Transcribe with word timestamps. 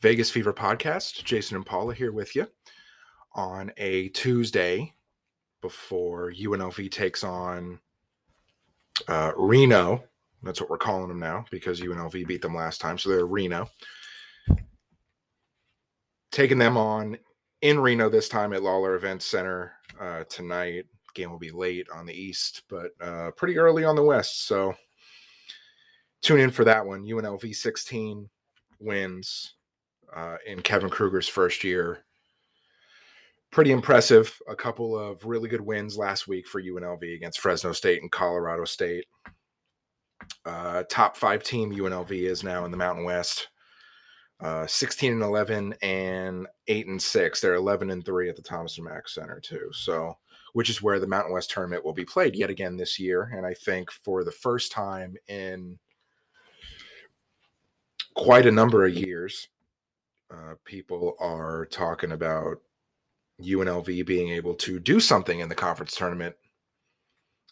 Vegas 0.00 0.30
Fever 0.30 0.52
podcast. 0.52 1.22
Jason 1.24 1.56
and 1.56 1.66
Paula 1.66 1.94
here 1.94 2.12
with 2.12 2.34
you 2.34 2.46
on 3.34 3.70
a 3.76 4.08
Tuesday 4.08 4.94
before 5.60 6.32
UNLV 6.32 6.90
takes 6.90 7.22
on 7.22 7.78
uh, 9.08 9.32
Reno. 9.36 10.02
That's 10.42 10.60
what 10.60 10.70
we're 10.70 10.78
calling 10.78 11.08
them 11.08 11.18
now 11.18 11.44
because 11.50 11.82
UNLV 11.82 12.26
beat 12.26 12.40
them 12.40 12.54
last 12.54 12.80
time. 12.80 12.96
So 12.96 13.10
they're 13.10 13.26
Reno. 13.26 13.68
Taking 16.32 16.58
them 16.58 16.78
on 16.78 17.18
in 17.60 17.78
Reno 17.78 18.08
this 18.08 18.28
time 18.28 18.54
at 18.54 18.62
Lawlor 18.62 18.96
Events 18.96 19.26
Center 19.26 19.72
uh, 20.00 20.24
tonight. 20.30 20.86
Game 21.12 21.30
will 21.30 21.38
be 21.38 21.50
late 21.50 21.88
on 21.94 22.06
the 22.06 22.14
east, 22.14 22.62
but 22.70 22.92
uh, 23.02 23.32
pretty 23.32 23.58
early 23.58 23.84
on 23.84 23.96
the 23.96 24.02
west. 24.02 24.46
So 24.46 24.74
tune 26.22 26.40
in 26.40 26.50
for 26.50 26.64
that 26.64 26.86
one. 26.86 27.04
UNLV 27.04 27.54
16 27.54 28.30
wins 28.78 29.54
uh, 30.14 30.36
in 30.46 30.60
Kevin 30.60 30.90
Kruger's 30.90 31.28
first 31.28 31.64
year. 31.64 32.04
Pretty 33.50 33.72
impressive. 33.72 34.40
A 34.48 34.54
couple 34.54 34.96
of 34.96 35.24
really 35.24 35.48
good 35.48 35.60
wins 35.60 35.96
last 35.96 36.28
week 36.28 36.46
for 36.46 36.62
UNLV 36.62 37.14
against 37.14 37.40
Fresno 37.40 37.72
State 37.72 38.00
and 38.02 38.10
Colorado 38.10 38.64
State. 38.64 39.06
Uh, 40.44 40.84
top 40.88 41.16
five 41.16 41.42
team 41.42 41.72
UNLV 41.72 42.12
is 42.12 42.44
now 42.44 42.64
in 42.64 42.70
the 42.70 42.76
Mountain 42.76 43.04
West. 43.04 43.48
Uh, 44.40 44.66
16 44.66 45.12
and 45.12 45.22
11 45.22 45.74
and 45.82 46.46
8 46.68 46.86
and 46.86 47.02
6. 47.02 47.40
They're 47.40 47.54
11 47.54 47.90
and 47.90 48.04
3 48.04 48.30
at 48.30 48.36
the 48.36 48.42
Thomas 48.42 48.78
Mack 48.78 49.06
Center, 49.06 49.38
too. 49.38 49.68
So, 49.72 50.16
which 50.54 50.70
is 50.70 50.80
where 50.80 50.98
the 50.98 51.06
Mountain 51.06 51.32
West 51.32 51.50
tournament 51.50 51.84
will 51.84 51.92
be 51.92 52.06
played 52.06 52.34
yet 52.34 52.48
again 52.48 52.76
this 52.76 52.98
year. 52.98 53.30
And 53.36 53.44
I 53.44 53.52
think 53.52 53.90
for 53.90 54.24
the 54.24 54.32
first 54.32 54.72
time 54.72 55.16
in 55.28 55.78
quite 58.14 58.46
a 58.46 58.52
number 58.52 58.86
of 58.86 58.94
years, 58.94 59.48
uh, 60.32 60.54
people 60.64 61.16
are 61.18 61.66
talking 61.66 62.12
about 62.12 62.58
UNLV 63.42 64.06
being 64.06 64.30
able 64.30 64.54
to 64.54 64.78
do 64.78 65.00
something 65.00 65.40
in 65.40 65.48
the 65.48 65.54
conference 65.54 65.96
tournament, 65.96 66.36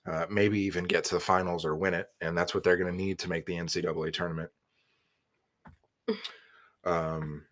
uh, 0.06 0.26
maybe 0.30 0.60
even 0.60 0.84
get 0.84 1.04
to 1.04 1.14
the 1.14 1.20
finals 1.20 1.64
or 1.64 1.74
win 1.76 1.94
it, 1.94 2.08
and 2.20 2.36
that's 2.36 2.54
what 2.54 2.62
they're 2.62 2.76
going 2.76 2.90
to 2.90 2.96
need 2.96 3.18
to 3.18 3.28
make 3.28 3.46
the 3.46 3.54
NCAA 3.54 4.12
tournament. 4.12 4.50
Um, 6.84 7.44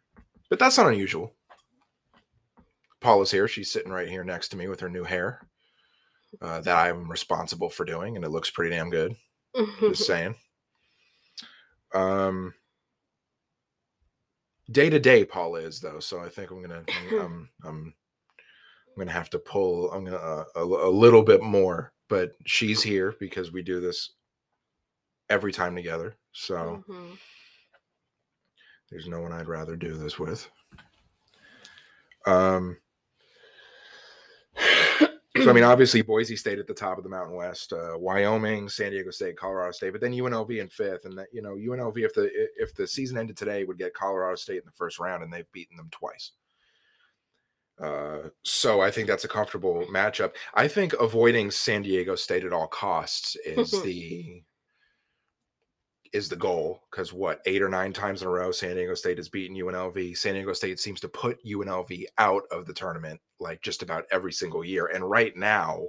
but 0.49 0.59
that's 0.59 0.79
not 0.79 0.89
unusual. 0.89 1.33
Paula's 3.01 3.31
here; 3.31 3.49
she's 3.49 3.71
sitting 3.71 3.93
right 3.93 4.09
here 4.09 4.25
next 4.25 4.49
to 4.49 4.57
me 4.57 4.69
with 4.69 4.81
her 4.81 4.89
new 4.89 5.05
hair 5.05 5.41
uh, 6.41 6.61
that 6.61 6.77
I'm 6.77 7.11
responsible 7.11 7.71
for 7.71 7.85
doing, 7.85 8.17
and 8.17 8.25
it 8.25 8.31
looks 8.31 8.51
pretty 8.51 8.75
damn 8.75 8.91
good. 8.91 9.15
Just 9.81 10.05
saying. 10.07 10.35
Um, 11.95 12.55
day 14.71 14.91
to 14.91 14.99
day 14.99 15.25
paul 15.25 15.57
is 15.57 15.81
though 15.81 16.01
so 16.01 16.21
i 16.21 16.29
think 16.29 16.51
i'm 16.51 16.61
gonna 16.61 16.83
I'm, 17.13 17.49
I'm, 17.65 17.95
I'm 18.95 18.99
gonna 18.99 19.13
have 19.13 19.31
to 19.31 19.39
pull 19.39 19.91
i'm 19.93 20.05
gonna 20.05 20.17
uh, 20.17 20.45
a, 20.57 20.61
a, 20.61 20.91
little 20.91 21.23
bit 21.23 21.43
more 21.43 21.93
but 22.09 22.33
she's 22.47 22.83
here 22.83 23.15
because 23.21 23.53
we 23.53 23.63
do 23.63 23.81
this 23.81 24.15
every 25.29 25.53
time 25.53 25.75
together 25.75 26.17
so 26.33 26.83
mm-hmm. 26.89 27.15
there's 28.91 29.09
no 29.09 29.21
one 29.21 29.33
i'd 29.33 29.49
rather 29.49 29.77
do 29.77 29.95
this 29.95 30.19
with 30.19 30.49
um 32.27 32.77
so 35.43 35.51
I 35.51 35.53
mean, 35.53 35.65
obviously 35.65 36.03
Boise 36.03 36.37
State 36.37 36.59
at 36.59 36.67
the 36.67 36.75
top 36.75 36.99
of 36.99 37.05
the 37.05 37.11
Mountain 37.11 37.37
West, 37.37 37.73
uh, 37.73 37.97
Wyoming, 37.97 38.69
San 38.69 38.91
Diego 38.93 39.11
State, 39.11 39.37
Colorado 39.37 39.73
State, 39.73 39.93
but 39.93 40.01
then 40.01 40.13
UNLV 40.13 40.61
in 40.61 40.69
fifth, 40.69 41.05
and 41.05 41.17
that 41.19 41.29
you 41.33 41.43
know 41.43 41.55
UNLV 41.55 41.97
if 41.99 42.15
the 42.15 42.31
if 42.59 42.75
the 42.75 42.87
season 42.87 43.19
ended 43.19 43.37
today 43.37 43.65
would 43.65 43.79
get 43.79 43.95
Colorado 43.95 44.37
State 44.37 44.59
in 44.59 44.67
the 44.67 44.73
first 44.73 44.99
round, 44.99 45.23
and 45.23 45.33
they've 45.33 45.51
beaten 45.53 45.77
them 45.77 45.89
twice. 45.91 46.33
Uh, 47.79 48.31
so 48.43 48.81
I 48.81 48.91
think 48.91 49.07
that's 49.07 49.25
a 49.25 49.29
comfortable 49.29 49.85
matchup. 49.93 50.33
I 50.55 50.67
think 50.67 50.95
avoiding 50.95 51.51
San 51.51 51.83
Diego 51.83 52.15
State 52.15 52.45
at 52.45 52.53
all 52.53 52.69
costs 52.69 53.37
is 53.45 53.71
the 53.83 54.43
is 56.13 56.29
the 56.29 56.37
goal 56.37 56.83
because 56.91 57.13
what 57.13 57.41
eight 57.47 57.63
or 57.63 57.69
nine 57.69 57.93
times 57.93 58.23
in 58.23 58.29
a 58.29 58.31
row 58.31 58.51
San 58.51 58.77
Diego 58.77 58.95
State 58.95 59.19
has 59.19 59.29
beaten 59.29 59.57
UNLV. 59.57 60.17
San 60.17 60.35
Diego 60.35 60.53
State 60.53 60.81
seems 60.81 61.01
to 61.01 61.09
put 61.09 61.45
UNLV 61.45 62.05
out 62.19 62.43
of 62.51 62.67
the 62.67 62.73
tournament 62.73 63.21
like 63.41 63.63
just 63.63 63.83
about 63.83 64.05
every 64.11 64.33
single 64.33 64.65
year. 64.65 64.87
And 64.87 65.09
right 65.09 65.37
now, 65.37 65.85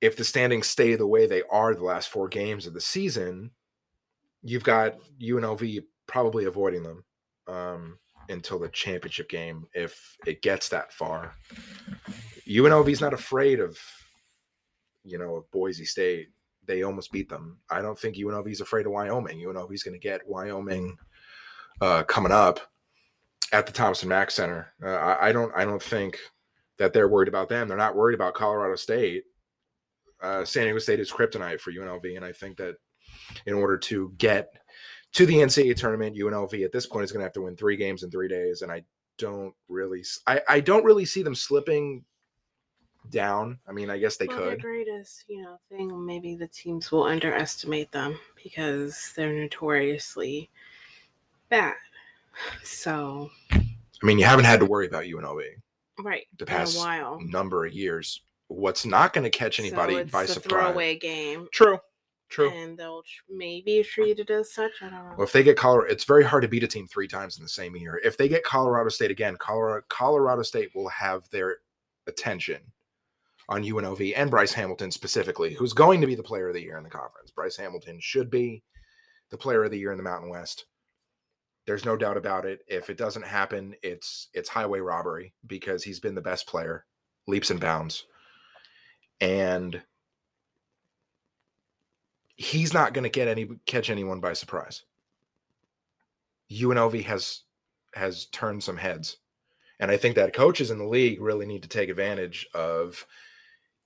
if 0.00 0.16
the 0.16 0.24
standings 0.24 0.66
stay 0.66 0.94
the 0.94 1.06
way 1.06 1.26
they 1.26 1.42
are 1.50 1.74
the 1.74 1.84
last 1.84 2.08
four 2.08 2.28
games 2.28 2.66
of 2.66 2.74
the 2.74 2.80
season, 2.80 3.50
you've 4.42 4.64
got 4.64 4.96
UNLV 5.20 5.84
probably 6.06 6.46
avoiding 6.46 6.82
them 6.82 7.04
um, 7.46 7.98
until 8.28 8.58
the 8.58 8.68
championship 8.68 9.28
game 9.28 9.66
if 9.74 10.16
it 10.26 10.42
gets 10.42 10.68
that 10.70 10.92
far. 10.92 11.34
UNLV 12.46 12.88
is 12.88 13.00
not 13.00 13.14
afraid 13.14 13.60
of 13.60 13.78
you 15.04 15.18
know 15.18 15.36
of 15.36 15.50
Boise 15.50 15.84
State 15.84 16.28
they 16.68 16.82
almost 16.84 17.10
beat 17.10 17.28
them. 17.28 17.58
I 17.70 17.82
don't 17.82 17.98
think 17.98 18.16
UNLV 18.16 18.48
is 18.52 18.60
afraid 18.60 18.86
of 18.86 18.92
Wyoming. 18.92 19.38
UNLV 19.38 19.72
is 19.72 19.82
going 19.82 19.94
to 19.94 19.98
get 19.98 20.28
Wyoming 20.28 20.96
uh, 21.80 22.04
coming 22.04 22.30
up 22.30 22.60
at 23.52 23.66
the 23.66 23.72
Thomas 23.72 24.02
and 24.02 24.10
Mack 24.10 24.30
Center. 24.30 24.72
Uh, 24.80 24.90
I, 24.90 25.28
I, 25.28 25.32
don't. 25.32 25.52
I 25.56 25.64
don't 25.64 25.82
think 25.82 26.18
that 26.76 26.92
they're 26.92 27.08
worried 27.08 27.28
about 27.28 27.48
them. 27.48 27.66
They're 27.66 27.76
not 27.76 27.96
worried 27.96 28.14
about 28.14 28.34
Colorado 28.34 28.76
State. 28.76 29.24
Uh, 30.22 30.44
San 30.44 30.64
Diego 30.64 30.78
State 30.78 31.00
is 31.00 31.10
kryptonite 31.10 31.60
for 31.60 31.72
UNLV, 31.72 32.14
and 32.14 32.24
I 32.24 32.32
think 32.32 32.58
that 32.58 32.76
in 33.46 33.54
order 33.54 33.78
to 33.78 34.12
get 34.18 34.52
to 35.14 35.26
the 35.26 35.36
NCAA 35.36 35.76
tournament, 35.76 36.16
UNLV 36.16 36.64
at 36.64 36.72
this 36.72 36.86
point 36.86 37.04
is 37.04 37.12
going 37.12 37.20
to 37.20 37.24
have 37.24 37.32
to 37.32 37.42
win 37.42 37.56
three 37.56 37.76
games 37.76 38.02
in 38.02 38.10
three 38.10 38.28
days, 38.28 38.62
and 38.62 38.70
I 38.70 38.84
don't 39.16 39.54
really. 39.68 40.04
I, 40.26 40.42
I 40.48 40.60
don't 40.60 40.84
really 40.84 41.06
see 41.06 41.22
them 41.22 41.34
slipping 41.34 42.04
down. 43.10 43.58
I 43.68 43.72
mean, 43.72 43.90
I 43.90 43.98
guess 43.98 44.16
they 44.16 44.26
well, 44.26 44.38
could. 44.38 44.48
Their 44.48 44.56
greatest, 44.56 45.24
you 45.28 45.42
know, 45.42 45.58
thing 45.68 46.06
maybe 46.06 46.34
the 46.34 46.48
teams 46.48 46.90
will 46.90 47.04
underestimate 47.04 47.90
them 47.92 48.18
because 48.42 49.12
they're 49.16 49.32
notoriously 49.32 50.50
bad. 51.48 51.74
So, 52.62 53.30
I 53.50 54.06
mean, 54.06 54.16
you 54.16 54.24
haven't 54.24 54.44
had 54.44 54.60
to 54.60 54.66
worry 54.66 54.86
about 54.86 55.02
UNLV, 55.02 55.42
right? 55.98 56.24
The 56.38 56.46
past 56.46 56.78
while 56.78 57.18
number 57.20 57.66
of 57.66 57.72
years. 57.72 58.22
What's 58.46 58.86
not 58.86 59.12
going 59.12 59.24
to 59.24 59.30
catch 59.30 59.58
anybody 59.58 59.96
so 59.96 60.04
by 60.04 60.24
surprise? 60.24 60.48
Throwaway 60.48 60.96
game. 60.96 61.48
True. 61.52 61.80
True. 62.28 62.50
And 62.50 62.78
they'll 62.78 63.02
maybe 63.28 63.82
treat 63.82 64.20
it 64.20 64.30
as 64.30 64.52
such. 64.52 64.70
I 64.82 64.90
don't 64.90 65.04
know. 65.04 65.14
Well, 65.16 65.26
if 65.26 65.32
they 65.32 65.42
get 65.42 65.56
Colorado, 65.56 65.92
it's 65.92 66.04
very 66.04 66.22
hard 66.22 66.42
to 66.42 66.48
beat 66.48 66.62
a 66.62 66.68
team 66.68 66.86
three 66.86 67.08
times 67.08 67.38
in 67.38 67.42
the 67.42 67.48
same 67.48 67.74
year. 67.74 68.00
If 68.04 68.16
they 68.16 68.28
get 68.28 68.44
Colorado 68.44 68.90
State 68.90 69.10
again, 69.10 69.36
Colorado 69.38 69.84
Colorado 69.88 70.42
State 70.42 70.70
will 70.74 70.88
have 70.88 71.28
their 71.30 71.58
attention 72.06 72.60
on 73.48 73.64
UNLV 73.64 74.12
and 74.16 74.30
Bryce 74.30 74.52
Hamilton 74.52 74.90
specifically, 74.90 75.54
who's 75.54 75.72
going 75.72 76.00
to 76.00 76.06
be 76.06 76.14
the 76.14 76.22
player 76.22 76.48
of 76.48 76.54
the 76.54 76.62
year 76.62 76.76
in 76.76 76.84
the 76.84 76.90
conference. 76.90 77.30
Bryce 77.30 77.56
Hamilton 77.56 77.98
should 78.00 78.30
be 78.30 78.62
the 79.30 79.38
player 79.38 79.64
of 79.64 79.70
the 79.70 79.78
year 79.78 79.92
in 79.92 79.96
the 79.96 80.04
Mountain 80.04 80.30
West. 80.30 80.66
There's 81.66 81.84
no 81.84 81.96
doubt 81.96 82.16
about 82.16 82.44
it. 82.44 82.60
If 82.66 82.88
it 82.88 82.96
doesn't 82.96 83.26
happen, 83.26 83.74
it's 83.82 84.28
it's 84.32 84.48
highway 84.48 84.80
robbery 84.80 85.34
because 85.46 85.82
he's 85.82 86.00
been 86.00 86.14
the 86.14 86.20
best 86.20 86.46
player, 86.46 86.84
leaps 87.26 87.50
and 87.50 87.60
bounds. 87.60 88.04
And 89.20 89.82
he's 92.36 92.72
not 92.72 92.94
going 92.94 93.02
to 93.02 93.10
get 93.10 93.28
any 93.28 93.48
catch 93.66 93.90
anyone 93.90 94.20
by 94.20 94.32
surprise. 94.32 94.84
UNLV 96.50 97.04
has 97.04 97.42
has 97.94 98.26
turned 98.26 98.62
some 98.62 98.76
heads. 98.76 99.18
And 99.80 99.90
I 99.90 99.96
think 99.96 100.16
that 100.16 100.34
coaches 100.34 100.70
in 100.70 100.78
the 100.78 100.86
league 100.86 101.20
really 101.20 101.46
need 101.46 101.62
to 101.62 101.68
take 101.68 101.88
advantage 101.88 102.48
of 102.54 103.06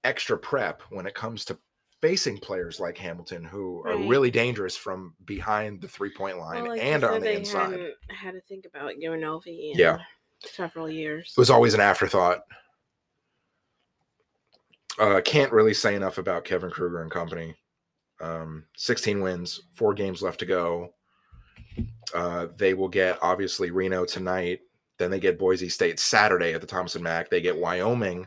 extra 0.05 0.37
prep 0.39 0.83
when 0.91 1.07
it 1.07 1.15
comes 1.15 1.45
to 1.47 1.59
facing 2.03 2.37
players 2.37 2.81
like 2.81 2.99
Hamilton 2.99 3.45
who 3.45 3.83
right. 3.85 3.95
are 3.95 4.09
really 4.09 4.31
dangerous 4.31 4.77
from 4.77 5.15
behind 5.25 5.81
the 5.81 5.89
three 5.89 6.11
point 6.11 6.39
line 6.39 6.63
well, 6.63 6.73
like 6.73 6.83
and 6.83 7.05
on 7.05 7.21
the 7.21 7.37
inside. 7.37 7.79
I 8.11 8.15
had 8.15 8.33
to 8.33 8.41
think 8.43 8.67
about 8.67 8.95
UNLV 8.95 9.47
in 9.47 9.79
yeah. 9.79 9.99
several 10.41 10.91
years. 10.91 11.33
It 11.37 11.41
was 11.41 11.51
always 11.51 11.75
an 11.75 11.81
afterthought. 11.81 12.41
Uh, 14.99 15.21
can't 15.25 15.53
really 15.53 15.73
say 15.73 15.95
enough 15.95 16.19
about 16.19 16.45
Kevin 16.45 16.71
Kruger 16.71 17.01
and 17.01 17.11
company. 17.11 17.55
Um, 18.21 18.65
16 18.77 19.21
wins, 19.21 19.63
four 19.73 19.95
games 19.95 20.23
left 20.23 20.41
to 20.41 20.47
go. 20.47 20.93
Uh, 22.15 22.49
they 22.57 22.75
will 22.75 22.89
get 22.89 23.19
obviously 23.23 23.71
Reno 23.71 24.05
tonight. 24.05 24.61
Then 24.99 25.11
they 25.11 25.19
get 25.19 25.39
Boise 25.39 25.69
State 25.69 25.99
Saturday 25.99 26.53
at 26.53 26.61
the 26.61 26.67
Thomas 26.67 26.99
Mack. 26.99 27.31
They 27.31 27.41
get 27.41 27.57
Wyoming 27.57 28.27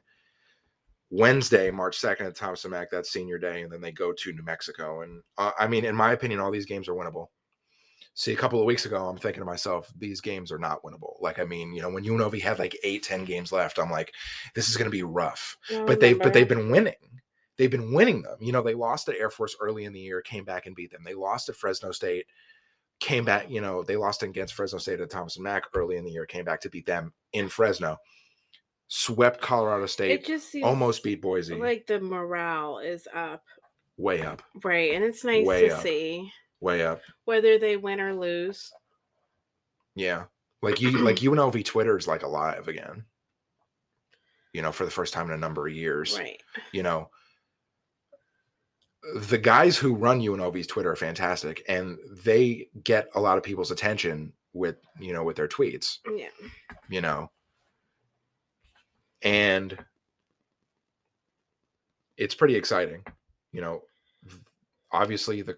Wednesday, 1.10 1.72
March 1.72 2.00
2nd 2.00 2.28
at 2.28 2.36
Thomas 2.36 2.64
and 2.64 2.72
Mack, 2.72 2.90
that's 2.90 3.12
senior 3.12 3.38
day, 3.38 3.62
and 3.62 3.72
then 3.72 3.82
they 3.82 3.92
go 3.92 4.12
to 4.12 4.34
New 4.34 4.44
Mexico. 4.44 5.02
And 5.02 5.22
uh, 5.38 5.52
I 5.58 5.68
mean, 5.68 5.86
in 5.86 5.96
my 5.96 6.14
opinion, 6.14 6.40
all 6.40 6.52
these 6.52 6.66
games 6.66 6.88
are 6.88 6.96
winnable. 6.96 7.28
See, 8.16 8.32
a 8.32 8.38
couple 8.38 8.60
of 8.60 8.66
weeks 8.66 8.86
ago, 8.86 9.08
I'm 9.08 9.18
thinking 9.18 9.42
to 9.42 9.46
myself, 9.46 9.92
these 9.98 10.22
games 10.22 10.52
are 10.52 10.58
not 10.58 10.82
winnable. 10.84 11.22
Like, 11.22 11.38
I 11.38 11.44
mean, 11.44 11.74
you 11.74 11.82
know, 11.82 11.90
when 11.90 12.06
UNLV 12.06 12.42
had 12.42 12.60
like 12.60 12.78
eight, 12.84 13.04
10 13.04 13.26
games 13.26 13.52
left, 13.52 13.78
I'm 13.78 13.92
like, 13.92 14.14
this 14.56 14.70
is 14.70 14.78
going 14.78 14.90
to 14.90 14.92
be 14.92 15.04
rough. 15.04 15.58
but 15.86 16.00
they've, 16.00 16.18
but 16.18 16.34
they've 16.34 16.48
been 16.48 16.70
winning. 16.70 16.94
They've 17.58 17.72
been 17.72 17.94
winning 17.94 18.22
them. 18.22 18.38
You 18.40 18.54
know, 18.54 18.62
they 18.62 18.74
lost 18.74 19.10
at 19.10 19.18
Air 19.18 19.30
Force 19.30 19.56
early 19.60 19.84
in 19.84 19.94
the 19.94 20.00
year, 20.00 20.22
came 20.22 20.46
back 20.46 20.66
and 20.66 20.76
beat 20.76 20.92
them. 20.92 21.04
They 21.06 21.14
lost 21.14 21.50
at 21.50 21.56
Fresno 21.56 21.92
State 21.92 22.26
came 23.00 23.26
back, 23.26 23.50
you 23.50 23.62
know, 23.62 23.84
they 23.84 23.98
lost 23.98 24.24
against 24.24 24.54
Fresno 24.54 24.80
State 24.80 25.02
at 25.02 25.10
Thomas 25.10 25.36
and 25.36 25.44
Mack 25.44 25.64
early 25.74 25.98
in 25.98 26.06
the 26.06 26.12
year, 26.12 26.26
came 26.26 26.46
back 26.46 26.62
to 26.62 26.70
beat 26.70 26.86
them 26.86 27.14
in 27.34 27.50
Fresno, 27.50 27.98
swept 28.88 29.42
Colorado 29.42 29.86
State, 29.86 30.12
It 30.12 30.26
just 30.26 30.50
seems 30.52 30.66
almost 30.66 31.04
beat 31.04 31.22
Boise, 31.22 31.56
like 31.56 31.88
the 31.88 32.00
morale 32.00 32.80
is 32.80 33.08
up, 33.14 33.44
way 33.98 34.22
up, 34.22 34.42
right? 34.64 34.94
And 34.94 35.04
it's 35.04 35.24
nice 35.24 35.46
Way 35.46 35.68
to 35.70 35.76
up. 35.76 35.82
see 35.84 36.32
way 36.62 36.86
up. 36.86 37.02
whether 37.26 37.58
they 37.58 37.78
win 37.78 38.00
or 38.00 38.14
lose. 38.14 38.72
Yeah. 39.96 40.26
Like 40.62 40.82
you 40.82 40.92
like 40.92 41.16
UNLV 41.22 41.64
Twitter 41.66 41.98
is 41.98 42.08
like 42.08 42.24
alive 42.24 42.68
again. 42.68 43.06
You 44.54 44.62
know, 44.62 44.72
for 44.72 44.86
the 44.86 44.92
first 44.92 45.14
time 45.14 45.28
in 45.28 45.34
a 45.34 45.38
number 45.38 45.68
of 45.68 45.74
years. 45.74 46.18
Right. 46.18 46.42
You 46.72 46.84
know. 46.84 47.10
The 49.18 49.38
guys 49.38 49.78
who 49.78 49.94
run 49.94 50.20
UNLV's 50.22 50.66
Twitter 50.66 50.92
are 50.92 50.96
fantastic 50.96 51.64
and 51.68 51.98
they 52.24 52.70
get 52.84 53.08
a 53.14 53.22
lot 53.22 53.38
of 53.38 53.44
people's 53.44 53.70
attention 53.70 54.34
with, 54.54 54.78
you 55.00 55.14
know, 55.14 55.24
with 55.24 55.36
their 55.36 55.48
tweets, 55.48 56.00
Yeah. 56.12 56.30
you 56.90 57.02
know. 57.02 57.30
And 59.26 59.78
it's 62.16 62.36
pretty 62.36 62.56
exciting. 62.56 63.04
You 63.52 63.62
know, 63.62 63.82
obviously 64.92 65.42
the 65.42 65.58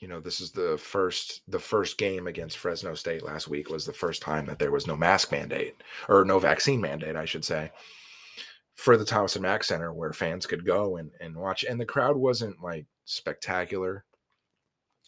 you 0.00 0.08
know 0.08 0.20
this 0.20 0.40
is 0.40 0.50
the 0.50 0.76
first 0.76 1.40
the 1.48 1.58
first 1.58 1.96
game 1.96 2.26
against 2.26 2.58
fresno 2.58 2.94
state 2.94 3.24
last 3.24 3.48
week 3.48 3.70
was 3.70 3.86
the 3.86 3.92
first 3.92 4.20
time 4.20 4.44
that 4.44 4.58
there 4.58 4.72
was 4.72 4.86
no 4.86 4.96
mask 4.96 5.32
mandate 5.32 5.76
or 6.08 6.24
no 6.24 6.38
vaccine 6.38 6.80
mandate 6.80 7.16
i 7.16 7.24
should 7.24 7.44
say 7.44 7.70
for 8.74 8.96
the 8.96 9.04
thomas 9.04 9.36
and 9.36 9.42
mack 9.42 9.62
center 9.64 9.94
where 9.94 10.12
fans 10.12 10.46
could 10.46 10.66
go 10.66 10.96
and, 10.96 11.10
and 11.20 11.34
watch 11.34 11.64
and 11.64 11.80
the 11.80 11.86
crowd 11.86 12.16
wasn't 12.16 12.60
like 12.62 12.84
spectacular 13.04 14.04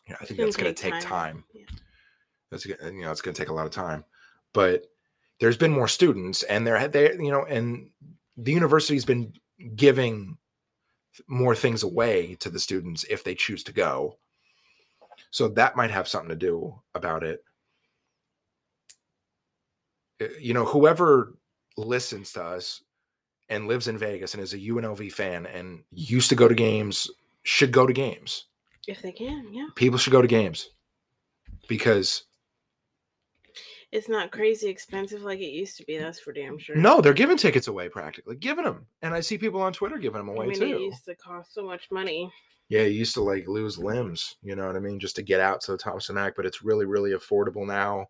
yeah, 0.08 0.16
i 0.20 0.24
think 0.24 0.38
that's 0.38 0.56
going 0.56 0.72
to 0.72 0.82
take 0.82 0.92
time, 0.92 1.02
time. 1.02 1.44
Yeah. 1.52 1.62
that's 2.50 2.64
gonna- 2.64 2.92
you 2.92 3.02
know 3.02 3.10
it's 3.10 3.20
going 3.20 3.34
to 3.34 3.42
take 3.42 3.50
a 3.50 3.54
lot 3.54 3.66
of 3.66 3.72
time 3.72 4.04
but 4.54 4.86
there's 5.40 5.56
been 5.56 5.72
more 5.72 5.88
students 5.88 6.42
and 6.44 6.66
there 6.66 6.88
they 6.88 7.12
you 7.12 7.30
know 7.30 7.44
and 7.44 7.90
the 8.36 8.52
university's 8.52 9.04
been 9.04 9.32
giving 9.74 10.36
more 11.26 11.54
things 11.54 11.82
away 11.82 12.36
to 12.40 12.50
the 12.50 12.60
students 12.60 13.04
if 13.08 13.24
they 13.24 13.34
choose 13.34 13.62
to 13.64 13.72
go. 13.72 14.18
So 15.30 15.48
that 15.48 15.76
might 15.76 15.90
have 15.90 16.08
something 16.08 16.28
to 16.28 16.36
do 16.36 16.78
about 16.94 17.24
it. 17.24 17.42
Uh, 20.20 20.26
you 20.40 20.54
know 20.54 20.64
whoever 20.64 21.34
listens 21.76 22.32
to 22.32 22.42
us 22.42 22.82
and 23.48 23.68
lives 23.68 23.88
in 23.88 23.98
vegas 23.98 24.34
and 24.34 24.42
is 24.42 24.54
a 24.54 24.58
unlv 24.58 25.12
fan 25.12 25.46
and 25.46 25.82
used 25.90 26.30
to 26.30 26.34
go 26.34 26.48
to 26.48 26.54
games 26.54 27.10
should 27.42 27.70
go 27.70 27.86
to 27.86 27.92
games. 27.92 28.46
If 28.88 29.02
they 29.02 29.12
can, 29.12 29.52
yeah. 29.52 29.66
people 29.74 29.98
should 29.98 30.12
go 30.12 30.22
to 30.22 30.28
games 30.28 30.70
because 31.68 32.24
It's 33.92 34.08
not 34.08 34.32
crazy 34.32 34.68
expensive 34.68 35.22
like 35.22 35.38
it 35.38 35.52
used 35.52 35.76
to 35.78 35.84
be. 35.84 35.96
That's 35.96 36.18
for 36.20 36.32
damn 36.32 36.58
sure. 36.58 36.76
no 36.76 37.00
they're 37.00 37.12
giving 37.14 37.36
tickets 37.36 37.68
away 37.68 37.88
practically 37.88 38.36
giving 38.36 38.64
them 38.64 38.86
and 39.02 39.14
i 39.14 39.20
see 39.20 39.38
people 39.38 39.60
on 39.62 39.72
twitter 39.72 39.96
giving 39.98 40.18
them 40.18 40.28
I 40.30 40.32
away 40.32 40.46
mean, 40.46 40.56
it 40.56 40.58
too 40.58 40.80
used 40.80 41.04
to 41.06 41.14
cost 41.14 41.54
so 41.54 41.64
much 41.64 41.88
money. 41.90 42.30
yeah 42.68 42.82
you 42.82 42.98
used 42.98 43.14
to 43.14 43.22
like 43.22 43.46
lose 43.48 43.78
limbs 43.78 44.36
you 44.42 44.56
know 44.56 44.66
what 44.66 44.76
i 44.76 44.80
mean 44.80 44.98
just 44.98 45.16
to 45.16 45.22
get 45.22 45.40
out 45.40 45.60
to 45.62 45.72
the 45.72 45.78
thomas 45.78 46.10
mack 46.10 46.34
but 46.36 46.44
it's 46.46 46.62
really 46.62 46.84
really 46.84 47.12
affordable 47.12 47.66
now 47.66 48.06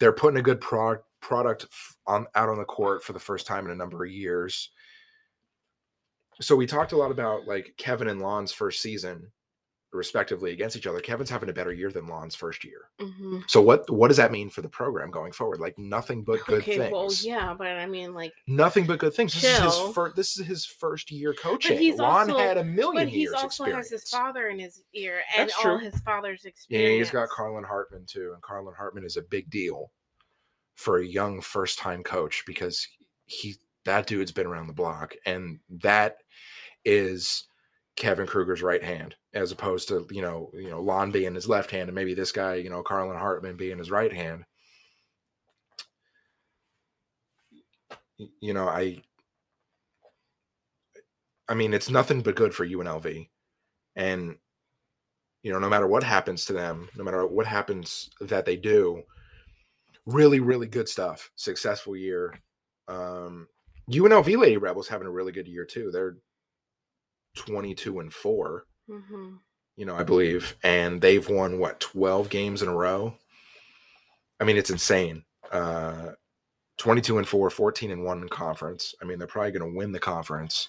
they're 0.00 0.12
putting 0.12 0.38
a 0.38 0.42
good 0.42 0.60
pro- 0.60 1.02
product 1.20 1.64
f- 1.64 1.96
on 2.06 2.26
out 2.34 2.48
on 2.48 2.58
the 2.58 2.64
court 2.64 3.02
for 3.02 3.12
the 3.12 3.18
first 3.20 3.46
time 3.46 3.64
in 3.64 3.70
a 3.72 3.76
number 3.76 4.04
of 4.04 4.10
years 4.10 4.70
so 6.40 6.54
we 6.56 6.66
talked 6.66 6.92
a 6.92 6.96
lot 6.96 7.10
about 7.10 7.46
like 7.46 7.74
kevin 7.78 8.08
and 8.08 8.20
lon's 8.20 8.52
first 8.52 8.82
season 8.82 9.30
respectively 9.92 10.52
against 10.52 10.76
each 10.76 10.86
other 10.86 11.00
kevin's 11.00 11.30
having 11.30 11.48
a 11.48 11.52
better 11.52 11.72
year 11.72 11.90
than 11.90 12.06
lon's 12.06 12.34
first 12.34 12.64
year. 12.64 12.90
Hmm 13.00 13.38
so 13.46 13.62
what 13.62 13.88
what 13.90 14.08
does 14.08 14.16
that 14.18 14.30
mean 14.30 14.50
for 14.50 14.62
the 14.62 14.68
program 14.68 15.10
going 15.10 15.32
forward? 15.32 15.60
Like 15.60 15.78
nothing 15.78 16.22
but 16.22 16.44
good 16.46 16.62
okay, 16.62 16.78
things. 16.78 16.92
well, 16.92 17.10
yeah, 17.22 17.54
but 17.54 17.68
I 17.68 17.86
mean, 17.86 18.14
like, 18.14 18.32
nothing 18.46 18.86
but 18.86 18.98
good 18.98 19.14
things. 19.14 19.34
This 19.34 19.44
is 19.44 19.58
his 19.58 19.94
first 19.94 20.16
this 20.16 20.38
is 20.38 20.46
his 20.46 20.66
first 20.66 21.10
year 21.10 21.34
coaching. 21.34 21.78
he's 21.78 21.96
lon 21.96 22.30
also- 22.30 22.38
had 22.38 22.58
a 22.58 22.64
million 22.64 23.06
but 23.06 23.08
he's 23.08 23.32
also 23.32 23.46
experience 23.46 23.90
has 23.90 24.02
his 24.02 24.10
father 24.10 24.48
in 24.48 24.58
his 24.58 24.82
ear 24.94 25.22
and 25.36 25.48
That's 25.48 25.64
all 25.64 25.78
his 25.78 25.98
father's 26.00 26.44
experience. 26.44 26.90
Yeah, 26.90 26.98
he's 26.98 27.10
got 27.10 27.28
Carlin 27.28 27.64
Hartman 27.64 28.04
too, 28.06 28.32
and 28.34 28.42
Carlin 28.42 28.74
Hartman 28.76 29.04
is 29.04 29.16
a 29.16 29.22
big 29.22 29.50
deal 29.50 29.90
for 30.74 30.98
a 30.98 31.06
young 31.06 31.40
first-time 31.40 32.02
coach 32.02 32.44
because 32.46 32.86
he 33.26 33.56
that 33.84 34.06
dude's 34.06 34.32
been 34.32 34.46
around 34.46 34.66
the 34.66 34.72
block, 34.72 35.14
and 35.24 35.58
that 35.70 36.18
is 36.84 37.47
Kevin 37.98 38.26
Kruger's 38.26 38.62
right 38.62 38.82
hand, 38.82 39.16
as 39.34 39.50
opposed 39.50 39.88
to 39.88 40.06
you 40.10 40.22
know 40.22 40.50
you 40.54 40.70
know 40.70 40.80
Lon 40.80 41.10
being 41.10 41.34
his 41.34 41.48
left 41.48 41.70
hand, 41.70 41.88
and 41.88 41.94
maybe 41.94 42.14
this 42.14 42.32
guy 42.32 42.54
you 42.54 42.70
know 42.70 42.82
Carlin 42.82 43.18
Hartman 43.18 43.56
being 43.56 43.78
his 43.78 43.90
right 43.90 44.12
hand. 44.12 44.44
You 48.40 48.54
know, 48.54 48.68
I, 48.68 49.02
I 51.48 51.54
mean, 51.54 51.72
it's 51.74 51.90
nothing 51.90 52.20
but 52.20 52.34
good 52.34 52.54
for 52.54 52.66
UNLV, 52.66 53.28
and 53.96 54.36
you 55.42 55.52
know, 55.52 55.58
no 55.58 55.68
matter 55.68 55.86
what 55.86 56.02
happens 56.02 56.44
to 56.46 56.52
them, 56.52 56.88
no 56.96 57.04
matter 57.04 57.26
what 57.26 57.46
happens 57.46 58.10
that 58.20 58.44
they 58.44 58.56
do, 58.56 59.02
really, 60.06 60.40
really 60.40 60.66
good 60.66 60.88
stuff. 60.88 61.30
Successful 61.36 61.96
year. 61.96 62.34
Um, 62.86 63.48
UNLV 63.90 64.36
Lady 64.36 64.56
Rebels 64.56 64.88
having 64.88 65.06
a 65.06 65.12
really 65.12 65.32
good 65.32 65.48
year 65.48 65.64
too. 65.64 65.90
They're 65.92 66.16
22 67.38 68.00
and 68.00 68.12
four, 68.12 68.66
hmm 68.88 69.36
you 69.76 69.86
know, 69.86 69.94
I 69.94 70.02
believe, 70.02 70.56
and 70.64 71.00
they've 71.00 71.28
won 71.28 71.60
what 71.60 71.78
12 71.78 72.28
games 72.28 72.62
in 72.62 72.68
a 72.68 72.74
row. 72.74 73.14
I 74.40 74.44
mean, 74.44 74.56
it's 74.56 74.70
insane. 74.70 75.22
Uh, 75.52 76.10
22 76.78 77.18
and 77.18 77.28
four, 77.28 77.48
14 77.48 77.92
and 77.92 78.04
one 78.04 78.22
in 78.22 78.28
conference. 78.28 78.96
I 79.00 79.04
mean, 79.04 79.18
they're 79.18 79.28
probably 79.28 79.52
going 79.52 79.70
to 79.70 79.78
win 79.78 79.92
the 79.92 80.00
conference 80.00 80.68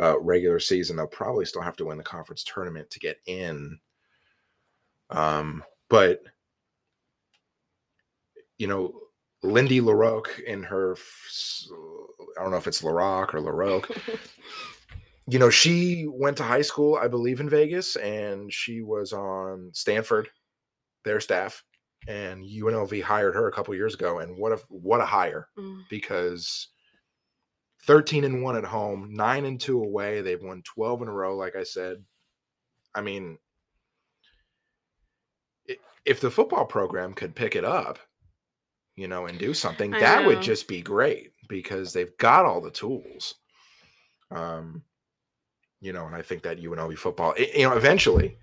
uh, 0.00 0.18
regular 0.20 0.60
season. 0.60 0.96
They'll 0.96 1.08
probably 1.08 1.44
still 1.44 1.60
have 1.60 1.76
to 1.78 1.86
win 1.86 1.98
the 1.98 2.04
conference 2.04 2.44
tournament 2.44 2.88
to 2.90 3.00
get 3.00 3.18
in. 3.26 3.80
Um, 5.10 5.64
but 5.88 6.22
you 8.58 8.68
know, 8.68 8.94
Lindy 9.42 9.80
LaRocque 9.80 10.40
in 10.44 10.62
her, 10.62 10.96
I 12.38 12.42
don't 12.42 12.50
know 12.50 12.56
if 12.56 12.66
it's 12.66 12.82
LaRocque 12.82 13.34
or 13.34 13.40
LaRocque, 13.40 14.18
you 15.28 15.38
know, 15.38 15.50
she 15.50 16.06
went 16.08 16.36
to 16.36 16.42
high 16.44 16.62
school, 16.62 16.96
I 16.96 17.08
believe, 17.08 17.40
in 17.40 17.48
Vegas, 17.48 17.96
and 17.96 18.52
she 18.52 18.80
was 18.82 19.12
on 19.12 19.70
Stanford, 19.72 20.28
their 21.04 21.20
staff, 21.20 21.64
and 22.06 22.44
UNLV 22.44 23.02
hired 23.02 23.34
her 23.34 23.48
a 23.48 23.52
couple 23.52 23.74
years 23.74 23.94
ago. 23.94 24.20
And 24.20 24.38
what 24.38 24.52
a 24.52 24.56
what 24.68 25.00
a 25.00 25.06
hire 25.06 25.48
Mm. 25.58 25.82
because 25.90 26.68
13 27.82 28.24
and 28.24 28.42
1 28.42 28.56
at 28.56 28.64
home, 28.64 29.10
9 29.12 29.44
and 29.44 29.60
2 29.60 29.80
away. 29.82 30.20
They've 30.20 30.42
won 30.42 30.62
12 30.62 31.02
in 31.02 31.08
a 31.08 31.12
row, 31.12 31.36
like 31.36 31.54
I 31.54 31.62
said. 31.62 32.04
I 32.94 33.00
mean, 33.00 33.38
if 36.04 36.20
the 36.20 36.30
football 36.30 36.64
program 36.64 37.14
could 37.14 37.34
pick 37.34 37.56
it 37.56 37.64
up, 37.64 37.98
you 38.96 39.08
know, 39.08 39.26
and 39.26 39.38
do 39.38 39.52
something, 39.52 39.92
I 39.94 40.00
that 40.00 40.26
would 40.26 40.40
just 40.42 40.68
be 40.68 40.80
great 40.80 41.32
because 41.48 41.92
they've 41.92 42.16
got 42.18 42.44
all 42.44 42.60
the 42.60 42.70
tools. 42.70 43.34
Um, 44.30 44.82
you 45.80 45.92
know, 45.92 46.06
and 46.06 46.14
I 46.14 46.22
think 46.22 46.42
that 46.42 46.58
UNLV 46.60 46.96
football, 46.98 47.34
i- 47.38 47.50
you 47.54 47.68
know, 47.68 47.76
eventually, 47.76 48.38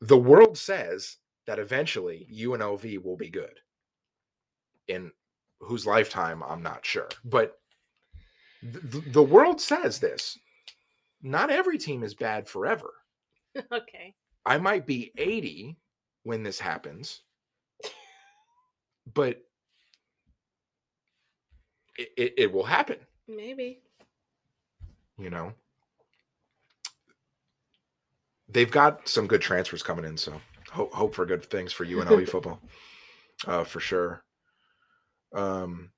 the 0.00 0.16
world 0.16 0.56
says 0.58 1.16
that 1.46 1.58
eventually 1.58 2.28
UNLV 2.32 3.02
will 3.02 3.16
be 3.16 3.30
good. 3.30 3.60
In 4.88 5.10
whose 5.60 5.86
lifetime, 5.86 6.42
I'm 6.42 6.62
not 6.62 6.84
sure, 6.86 7.08
but 7.24 7.58
the, 8.62 9.00
the 9.12 9.22
world 9.22 9.60
says 9.60 9.98
this. 9.98 10.38
Not 11.22 11.50
every 11.50 11.78
team 11.78 12.04
is 12.04 12.14
bad 12.14 12.48
forever. 12.48 12.92
okay. 13.72 14.14
I 14.44 14.58
might 14.58 14.86
be 14.86 15.12
80 15.16 15.76
when 16.22 16.42
this 16.44 16.60
happens, 16.60 17.22
but 19.12 19.42
it, 21.98 22.08
it, 22.16 22.34
it 22.38 22.52
will 22.52 22.64
happen, 22.64 22.98
Maybe. 23.26 23.80
You 25.18 25.30
know. 25.30 25.52
They've 28.48 28.70
got 28.70 29.08
some 29.08 29.26
good 29.26 29.40
transfers 29.40 29.82
coming 29.82 30.04
in, 30.04 30.16
so 30.16 30.40
hope, 30.70 30.92
hope 30.92 31.14
for 31.14 31.26
good 31.26 31.44
things 31.44 31.72
for 31.72 31.84
UNLV 31.84 32.28
football, 32.30 32.60
uh, 33.46 33.64
for 33.64 33.80
sure. 33.80 34.22
Um, 35.34 35.90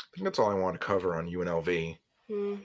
I 0.00 0.04
think 0.14 0.24
that's 0.24 0.38
all 0.38 0.50
I 0.50 0.54
want 0.54 0.80
to 0.80 0.86
cover 0.86 1.16
on 1.16 1.28
UNLV. 1.28 1.98
Mm. 2.30 2.60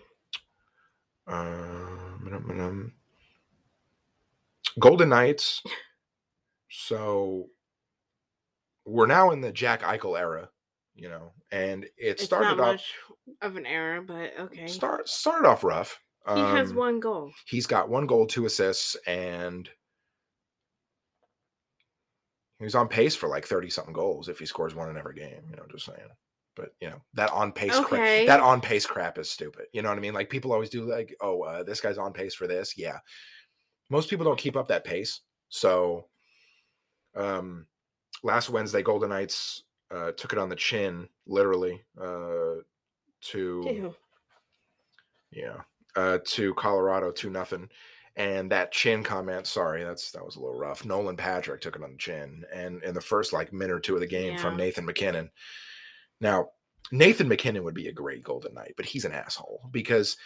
Um, 1.28 2.94
Golden 4.80 5.10
Knights. 5.10 5.62
So 6.74 7.50
we're 8.86 9.06
now 9.06 9.32
in 9.32 9.42
the 9.42 9.52
Jack 9.52 9.82
Eichel 9.82 10.18
era, 10.18 10.50
you 11.02 11.10
know, 11.10 11.34
and 11.52 11.84
it 11.86 11.92
It's 11.98 12.24
started 12.24 12.60
off 12.60 12.80
of 13.42 13.56
an 13.56 13.66
error, 13.66 14.02
but 14.02 14.32
okay. 14.40 14.68
start 14.68 15.10
started 15.10 15.48
off 15.48 15.64
rough. 15.64 16.00
He 16.28 16.40
has 16.40 16.70
Um, 16.70 16.78
one 16.78 17.00
goal. 17.00 17.32
He's 17.48 17.66
got 17.66 17.90
one 17.90 18.06
goal, 18.06 18.28
two 18.28 18.46
assists, 18.46 18.96
and 19.08 19.68
he's 22.60 22.76
on 22.76 22.88
pace 22.88 23.16
for 23.16 23.28
like 23.28 23.48
30 23.48 23.72
something 23.72 23.94
goals 23.94 24.30
if 24.30 24.38
he 24.38 24.46
scores 24.46 24.76
one 24.76 24.90
in 24.90 24.98
every 24.98 25.16
game, 25.16 25.42
you 25.50 25.56
know, 25.56 25.66
just 25.72 25.86
saying. 25.88 26.10
But 26.56 26.76
you 26.80 26.90
know, 26.92 27.02
that 27.16 27.32
on 27.32 27.52
pace 27.52 27.72
crap 27.80 27.94
Okay. 27.94 28.26
that 28.28 28.40
on 28.40 28.62
pace 28.62 28.86
crap 28.86 29.18
is 29.18 29.32
stupid. 29.32 29.66
You 29.74 29.82
know 29.82 29.90
what 29.90 29.98
I 29.98 30.02
mean? 30.02 30.14
Like 30.14 30.30
people 30.30 30.52
always 30.54 30.70
do 30.70 30.84
like, 30.88 31.16
oh, 31.20 31.42
uh, 31.42 31.64
this 31.64 31.82
guy's 31.82 31.98
on 31.98 32.14
pace 32.14 32.36
for 32.36 32.46
this. 32.46 32.78
Yeah. 32.78 33.00
Most 33.90 34.10
people 34.10 34.26
don't 34.26 34.38
keep 34.38 34.56
up 34.56 34.68
that 34.68 34.84
pace. 34.86 35.22
So 35.50 36.10
um 37.16 37.66
last 38.22 38.50
Wednesday, 38.52 38.84
Golden 38.84 39.10
Knights 39.10 39.64
uh 39.94 40.12
took 40.14 40.34
it 40.34 40.40
on 40.40 40.50
the 40.50 40.56
chin, 40.56 41.08
literally, 41.28 41.82
uh 42.02 42.62
to 43.22 43.64
Ew. 43.66 43.96
yeah. 45.32 45.62
Uh 45.96 46.20
to 46.26 46.54
Colorado 46.56 47.12
two 47.12 47.30
nothing. 47.30 47.70
And 48.18 48.52
that 48.52 48.74
chin 48.74 49.04
comment, 49.04 49.48
sorry, 49.48 49.84
that's 49.84 50.12
that 50.12 50.26
was 50.26 50.36
a 50.36 50.40
little 50.40 50.58
rough. 50.58 50.84
Nolan 50.84 51.16
Patrick 51.16 51.62
took 51.62 51.76
it 51.78 51.84
on 51.84 51.92
the 51.92 51.98
chin. 51.98 52.44
And 52.54 52.84
in 52.84 52.94
the 52.94 53.00
first 53.02 53.32
like 53.32 53.54
minute 53.54 53.74
or 53.74 53.80
two 53.80 53.96
of 53.96 54.02
the 54.02 54.08
game 54.08 54.38
from 54.38 54.58
Nathan 54.58 54.86
MacKinnon. 54.86 55.30
Now, 56.20 56.50
Nathan 56.92 57.30
MacKinnon 57.30 57.64
would 57.64 57.74
be 57.74 57.88
a 57.88 57.94
great 57.94 58.22
Golden 58.22 58.54
Knight, 58.54 58.74
but 58.76 58.86
he's 58.86 59.06
an 59.06 59.14
asshole 59.14 59.62
because 59.72 60.18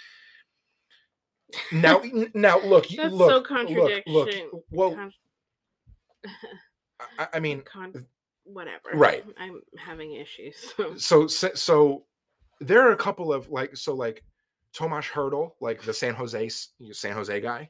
now 1.72 2.02
now 2.34 2.60
look, 2.60 2.90
you 2.90 2.98
That's 2.98 3.12
so 3.12 3.18
look, 3.18 3.30
look, 3.30 3.48
contradiction. 3.48 4.14
look. 4.14 4.30
Well, 4.72 5.12
I, 7.20 7.28
I 7.36 7.40
mean, 7.40 7.62
con- 7.62 8.08
whatever. 8.46 8.90
Right. 8.94 9.26
I'm 9.38 9.62
having 9.78 10.14
issues. 10.14 10.56
So. 10.98 11.28
so 11.28 11.52
so 11.56 12.06
there 12.62 12.88
are 12.88 12.92
a 12.94 12.98
couple 12.98 13.34
of 13.34 13.50
like 13.50 13.76
so 13.76 13.94
like 13.94 14.24
Tomas 14.74 15.06
Hertl, 15.06 15.52
like 15.62 15.82
the 15.82 15.94
San 15.94 16.14
Jose 16.16 16.50
San 16.92 17.12
Jose 17.14 17.42
guy, 17.42 17.70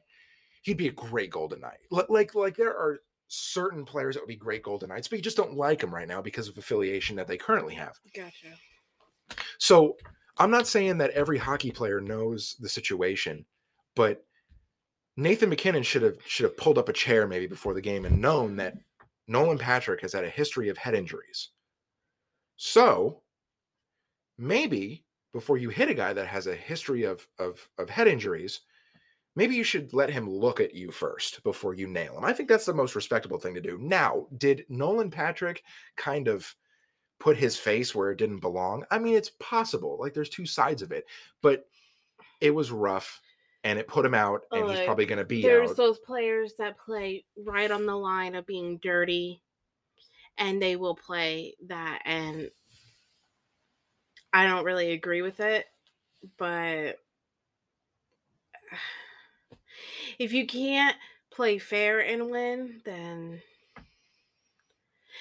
he'd 0.62 0.76
be 0.76 0.88
a 0.88 0.92
great 0.92 1.30
Golden 1.30 1.60
Knight. 1.60 1.78
Li- 1.90 2.04
Like 2.08 2.34
like 2.34 2.56
there 2.56 2.76
are 2.76 3.00
certain 3.28 3.84
players 3.84 4.14
that 4.14 4.20
would 4.22 4.28
be 4.28 4.36
great 4.36 4.62
Golden 4.62 4.88
Knights, 4.88 5.08
but 5.08 5.18
you 5.18 5.22
just 5.22 5.36
don't 5.36 5.56
like 5.56 5.80
them 5.80 5.92
right 5.94 6.06
now 6.08 6.22
because 6.22 6.48
of 6.48 6.56
affiliation 6.58 7.16
that 7.16 7.26
they 7.26 7.36
currently 7.36 7.74
have. 7.74 7.98
Gotcha. 8.14 8.54
So 9.58 9.96
I'm 10.38 10.50
not 10.50 10.66
saying 10.68 10.98
that 10.98 11.10
every 11.10 11.38
hockey 11.38 11.70
player 11.72 12.00
knows 12.00 12.56
the 12.60 12.68
situation, 12.68 13.44
but 13.94 14.24
Nathan 15.16 15.48
MacKinnon 15.48 15.82
should 15.82 16.02
have 16.02 16.18
should 16.26 16.44
have 16.44 16.56
pulled 16.56 16.78
up 16.78 16.88
a 16.88 16.92
chair 16.92 17.26
maybe 17.26 17.46
before 17.46 17.74
the 17.74 17.80
game 17.80 18.04
and 18.04 18.20
known 18.20 18.56
that 18.56 18.74
Nolan 19.28 19.58
Patrick 19.58 20.00
has 20.02 20.12
had 20.12 20.24
a 20.24 20.30
history 20.30 20.68
of 20.68 20.78
head 20.78 20.94
injuries. 20.94 21.50
So 22.56 23.22
maybe 24.38 25.04
before 25.32 25.58
you 25.58 25.68
hit 25.68 25.90
a 25.90 25.94
guy 25.94 26.12
that 26.12 26.26
has 26.26 26.46
a 26.46 26.54
history 26.54 27.04
of 27.04 27.26
of, 27.38 27.68
of 27.78 27.90
head 27.90 28.08
injuries, 28.08 28.60
maybe 29.34 29.54
you 29.54 29.64
should 29.64 29.92
let 29.92 30.10
him 30.10 30.28
look 30.28 30.60
at 30.60 30.74
you 30.74 30.90
first 30.90 31.42
before 31.42 31.74
you 31.74 31.86
nail 31.86 32.16
him. 32.16 32.24
I 32.24 32.32
think 32.32 32.48
that's 32.48 32.66
the 32.66 32.74
most 32.74 32.94
respectable 32.94 33.38
thing 33.38 33.54
to 33.54 33.60
do. 33.60 33.78
Now, 33.80 34.26
did 34.38 34.64
Nolan 34.68 35.10
Patrick 35.10 35.62
kind 35.96 36.28
of 36.28 36.54
put 37.18 37.36
his 37.36 37.56
face 37.56 37.94
where 37.94 38.10
it 38.10 38.18
didn't 38.18 38.40
belong? 38.40 38.84
I 38.90 38.98
mean, 38.98 39.14
it's 39.14 39.32
possible. 39.40 39.98
Like 40.00 40.14
there's 40.14 40.28
two 40.28 40.46
sides 40.46 40.82
of 40.82 40.92
it, 40.92 41.04
but 41.42 41.66
it 42.40 42.50
was 42.50 42.70
rough 42.70 43.20
and 43.66 43.80
it 43.80 43.88
put 43.88 44.06
him 44.06 44.14
out 44.14 44.42
oh, 44.52 44.60
and 44.60 44.70
he's 44.70 44.84
probably 44.84 45.06
going 45.06 45.18
to 45.18 45.24
be 45.24 45.42
There's 45.42 45.70
out. 45.70 45.76
those 45.76 45.98
players 45.98 46.52
that 46.58 46.78
play 46.78 47.24
right 47.36 47.68
on 47.68 47.84
the 47.84 47.96
line 47.96 48.36
of 48.36 48.46
being 48.46 48.78
dirty, 48.78 49.42
and 50.38 50.62
they 50.62 50.76
will 50.76 50.94
play 50.94 51.56
that. 51.66 52.02
And 52.04 52.48
I 54.32 54.46
don't 54.46 54.64
really 54.64 54.92
agree 54.92 55.20
with 55.20 55.40
it, 55.40 55.66
but 56.38 57.00
if 60.20 60.32
you 60.32 60.46
can't 60.46 60.96
play 61.32 61.58
fair 61.58 61.98
and 61.98 62.30
win, 62.30 62.82
then 62.84 63.42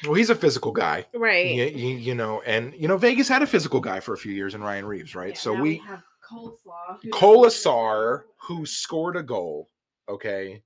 well, 0.04 0.14
he's 0.14 0.30
a 0.30 0.36
physical 0.36 0.72
guy. 0.72 1.08
right. 1.16 1.48
You, 1.48 1.64
you, 1.64 1.96
you 1.96 2.16
know, 2.16 2.44
and 2.46 2.76
you 2.76 2.88
know, 2.88 2.98
Vegas 2.98 3.28
had 3.28 3.42
a 3.42 3.48
physical 3.48 3.80
guy 3.80 4.02
for 4.02 4.14
a 4.14 4.18
few 4.18 4.34
years 4.34 4.54
in 4.54 4.62
Ryan 4.62 4.86
Reaves, 4.86 5.16
right? 5.16 5.30
Yeah, 5.30 5.40
so 5.40 5.56
now 5.56 5.62
we 5.64 5.78
have 5.78 6.04
coleslaw. 6.30 7.00
who- 7.02 7.10
Kolesar, 7.12 8.24
who 8.38 8.66
scored 8.66 9.16
a 9.18 9.24
goal, 9.24 9.70
okay. 10.10 10.62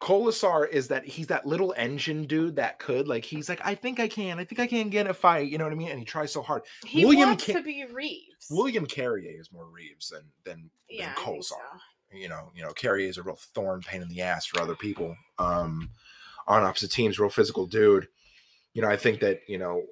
Kolesar 0.00 0.66
is 0.70 0.88
that 0.88 1.04
he's 1.04 1.26
that 1.26 1.44
little 1.44 1.74
engine 1.76 2.24
dude 2.24 2.56
that 2.56 2.78
could 2.78 3.06
like 3.06 3.22
he's 3.22 3.50
like 3.50 3.60
I 3.62 3.74
think 3.74 4.00
I 4.00 4.08
can 4.08 4.38
I 4.38 4.44
think 4.44 4.58
I 4.58 4.66
can 4.66 4.88
get 4.88 5.06
a 5.06 5.12
fight 5.12 5.50
you 5.50 5.58
know 5.58 5.64
what 5.64 5.74
I 5.74 5.76
mean 5.76 5.90
and 5.90 5.98
he 5.98 6.06
tries 6.06 6.32
so 6.32 6.40
hard. 6.40 6.62
he 6.86 7.04
William 7.04 7.28
wants 7.28 7.44
Ca- 7.44 7.52
to 7.52 7.62
be 7.62 7.84
Reaves. 7.84 8.46
William 8.50 8.86
Carrier 8.86 9.38
is 9.38 9.52
more 9.52 9.66
Reaves 9.66 10.08
than 10.08 10.22
than 10.44 10.70
yeah, 10.88 11.12
than 11.14 11.22
Kolesar. 11.22 11.42
so. 11.48 11.56
You 12.12 12.30
know 12.30 12.50
you 12.56 12.62
know 12.62 12.72
Carrier 12.72 13.08
is 13.10 13.18
a 13.18 13.22
real 13.22 13.36
thorn 13.54 13.82
pain 13.82 14.00
in 14.00 14.08
the 14.08 14.22
ass 14.22 14.46
for 14.46 14.62
other 14.62 14.74
people. 14.74 15.14
Um, 15.38 15.90
on 16.48 16.62
opposite 16.62 16.90
teams, 16.90 17.18
real 17.18 17.28
physical 17.28 17.66
dude. 17.66 18.08
You 18.72 18.80
know 18.80 18.88
I 18.88 18.96
think 18.96 19.20
that 19.20 19.40
you 19.48 19.58
know 19.58 19.82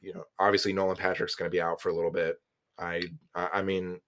you 0.00 0.14
know 0.14 0.24
obviously 0.38 0.72
Nolan 0.72 0.96
Patrick's 0.96 1.34
going 1.34 1.50
to 1.50 1.54
be 1.54 1.60
out 1.60 1.78
for 1.82 1.90
a 1.90 1.94
little 1.94 2.10
bit. 2.10 2.40
I 2.78 3.02
I 3.34 3.62
mean 3.62 4.00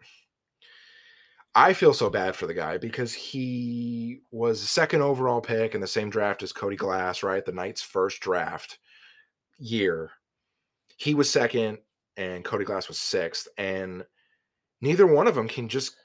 I 1.54 1.72
feel 1.72 1.94
so 1.94 2.10
bad 2.10 2.34
for 2.34 2.46
the 2.46 2.54
guy 2.54 2.78
because 2.78 3.14
he 3.14 4.20
was 4.32 4.68
second 4.68 5.02
overall 5.02 5.40
pick 5.40 5.74
in 5.74 5.80
the 5.80 5.86
same 5.86 6.10
draft 6.10 6.42
as 6.42 6.52
Cody 6.52 6.76
Glass, 6.76 7.22
right? 7.22 7.44
The 7.44 7.52
Knights' 7.52 7.82
first 7.82 8.20
draft 8.20 8.78
year. 9.58 10.12
He 10.98 11.14
was 11.14 11.30
second 11.30 11.78
and 12.16 12.44
Cody 12.44 12.64
Glass 12.64 12.88
was 12.88 12.98
sixth. 13.00 13.48
And 13.58 14.04
neither 14.82 15.06
one 15.06 15.28
of 15.28 15.34
them 15.36 15.48
can 15.48 15.68
just 15.68 15.96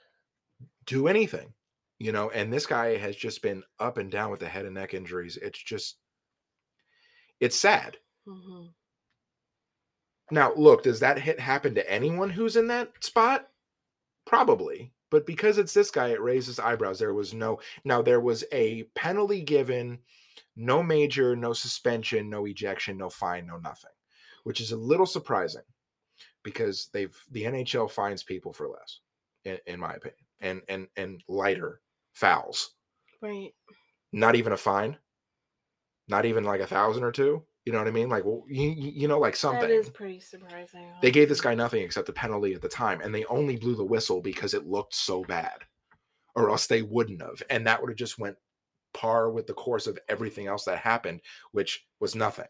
do 0.85 1.07
anything, 1.07 1.53
you 1.99 2.11
know. 2.11 2.29
And 2.31 2.51
this 2.53 2.65
guy 2.67 2.97
has 2.97 3.15
just 3.15 3.41
been 3.41 3.63
up 3.79 3.97
and 3.97 4.11
down 4.11 4.31
with 4.31 4.41
the 4.41 4.49
head 4.49 4.65
and 4.65 4.75
neck 4.75 4.93
injuries. 4.93 5.37
It's 5.37 5.61
just, 5.61 5.97
it's 7.39 7.55
sad. 7.57 7.97
Mhm. 8.27 8.73
Now, 10.31 10.53
look, 10.55 10.83
does 10.83 10.99
that 10.99 11.19
hit 11.19 11.39
happen 11.39 11.75
to 11.75 11.91
anyone 11.91 12.29
who's 12.29 12.55
in 12.55 12.67
that 12.67 12.91
spot? 13.03 13.49
Probably. 14.25 14.93
But 15.09 15.25
because 15.25 15.57
it's 15.57 15.73
this 15.73 15.89
guy, 15.89 16.09
it 16.09 16.21
raises 16.21 16.59
eyebrows. 16.59 16.99
There 16.99 17.13
was 17.13 17.33
no, 17.33 17.59
now 17.83 18.01
there 18.01 18.19
was 18.19 18.43
a 18.51 18.83
penalty 18.95 19.41
given, 19.41 19.99
no 20.55 20.83
major, 20.83 21.35
no 21.35 21.53
suspension, 21.53 22.29
no 22.29 22.45
ejection, 22.45 22.97
no 22.97 23.09
fine, 23.09 23.47
no 23.47 23.57
nothing, 23.57 23.91
which 24.43 24.61
is 24.61 24.71
a 24.71 24.77
little 24.77 25.07
surprising 25.07 25.63
because 26.43 26.89
they've, 26.93 27.15
the 27.31 27.43
NHL 27.43 27.89
fines 27.89 28.23
people 28.23 28.53
for 28.53 28.67
less, 28.67 28.99
in, 29.45 29.57
in 29.65 29.79
my 29.79 29.93
opinion, 29.93 30.25
and, 30.41 30.61
and, 30.69 30.87
and 30.95 31.23
lighter 31.27 31.81
fouls. 32.13 32.75
Right. 33.21 33.53
Not 34.13 34.35
even 34.35 34.53
a 34.53 34.57
fine, 34.57 34.97
not 36.07 36.25
even 36.25 36.43
like 36.43 36.61
a 36.61 36.67
thousand 36.67 37.03
or 37.03 37.11
two. 37.11 37.43
You 37.65 37.73
know 37.73 37.79
what 37.79 37.87
I 37.87 37.91
mean? 37.91 38.09
Like, 38.09 38.25
well, 38.25 38.43
you, 38.47 38.69
you 38.71 39.07
know, 39.07 39.19
like 39.19 39.35
something 39.35 39.61
That 39.61 39.71
is 39.71 39.89
pretty 39.89 40.19
surprising. 40.19 40.87
they 41.01 41.11
gave 41.11 41.29
this 41.29 41.41
guy 41.41 41.53
nothing 41.55 41.83
except 41.83 42.07
the 42.07 42.13
penalty 42.13 42.53
at 42.53 42.61
the 42.61 42.69
time 42.69 43.01
and 43.01 43.13
they 43.13 43.25
only 43.25 43.57
blew 43.57 43.75
the 43.75 43.83
whistle 43.83 44.21
because 44.21 44.53
it 44.53 44.65
looked 44.65 44.95
so 44.95 45.23
bad 45.23 45.59
or 46.35 46.49
else 46.49 46.67
they 46.67 46.81
wouldn't 46.81 47.21
have 47.21 47.43
and 47.49 47.67
that 47.67 47.81
would 47.81 47.89
have 47.89 47.97
just 47.97 48.17
went 48.17 48.37
par 48.93 49.29
with 49.29 49.45
the 49.45 49.53
course 49.53 49.85
of 49.87 49.99
everything 50.07 50.47
else 50.47 50.63
that 50.65 50.79
happened 50.79 51.21
which 51.51 51.85
was 51.99 52.15
nothing 52.15 52.45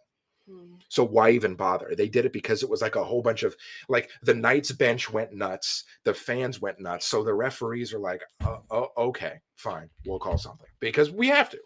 Hmm. 0.49 0.75
so 0.87 1.03
why 1.03 1.29
even 1.29 1.53
bother 1.53 1.93
they 1.95 2.07
did 2.09 2.25
it 2.25 2.33
because 2.33 2.63
it 2.63 2.69
was 2.69 2.81
like 2.81 2.95
a 2.95 3.03
whole 3.03 3.21
bunch 3.21 3.43
of 3.43 3.55
like 3.87 4.09
the 4.23 4.33
knights 4.33 4.71
bench 4.71 5.11
went 5.11 5.31
nuts 5.31 5.83
the 6.05 6.13
fans 6.13 6.59
went 6.59 6.79
nuts 6.79 7.05
so 7.05 7.23
the 7.23 7.35
referees 7.35 7.93
are 7.93 7.99
like 7.99 8.23
oh, 8.41 8.63
oh 8.71 8.87
okay 8.97 9.41
fine 9.57 9.89
we'll 10.07 10.17
call 10.17 10.39
something 10.39 10.65
because 10.79 11.11
we 11.11 11.27
have 11.27 11.51
to 11.51 11.59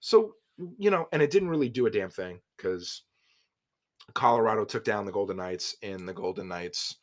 so 0.00 0.32
you 0.78 0.90
know 0.90 1.08
and 1.12 1.20
it 1.20 1.30
didn't 1.30 1.48
really 1.48 1.68
do 1.68 1.86
a 1.86 1.90
damn 1.90 2.10
thing 2.10 2.40
because 2.56 3.02
Colorado 4.12 4.64
took 4.64 4.84
down 4.84 5.06
the 5.06 5.12
Golden 5.12 5.36
Knights 5.36 5.76
in 5.82 6.06
the 6.06 6.12
Golden 6.12 6.48
Knights 6.48 6.96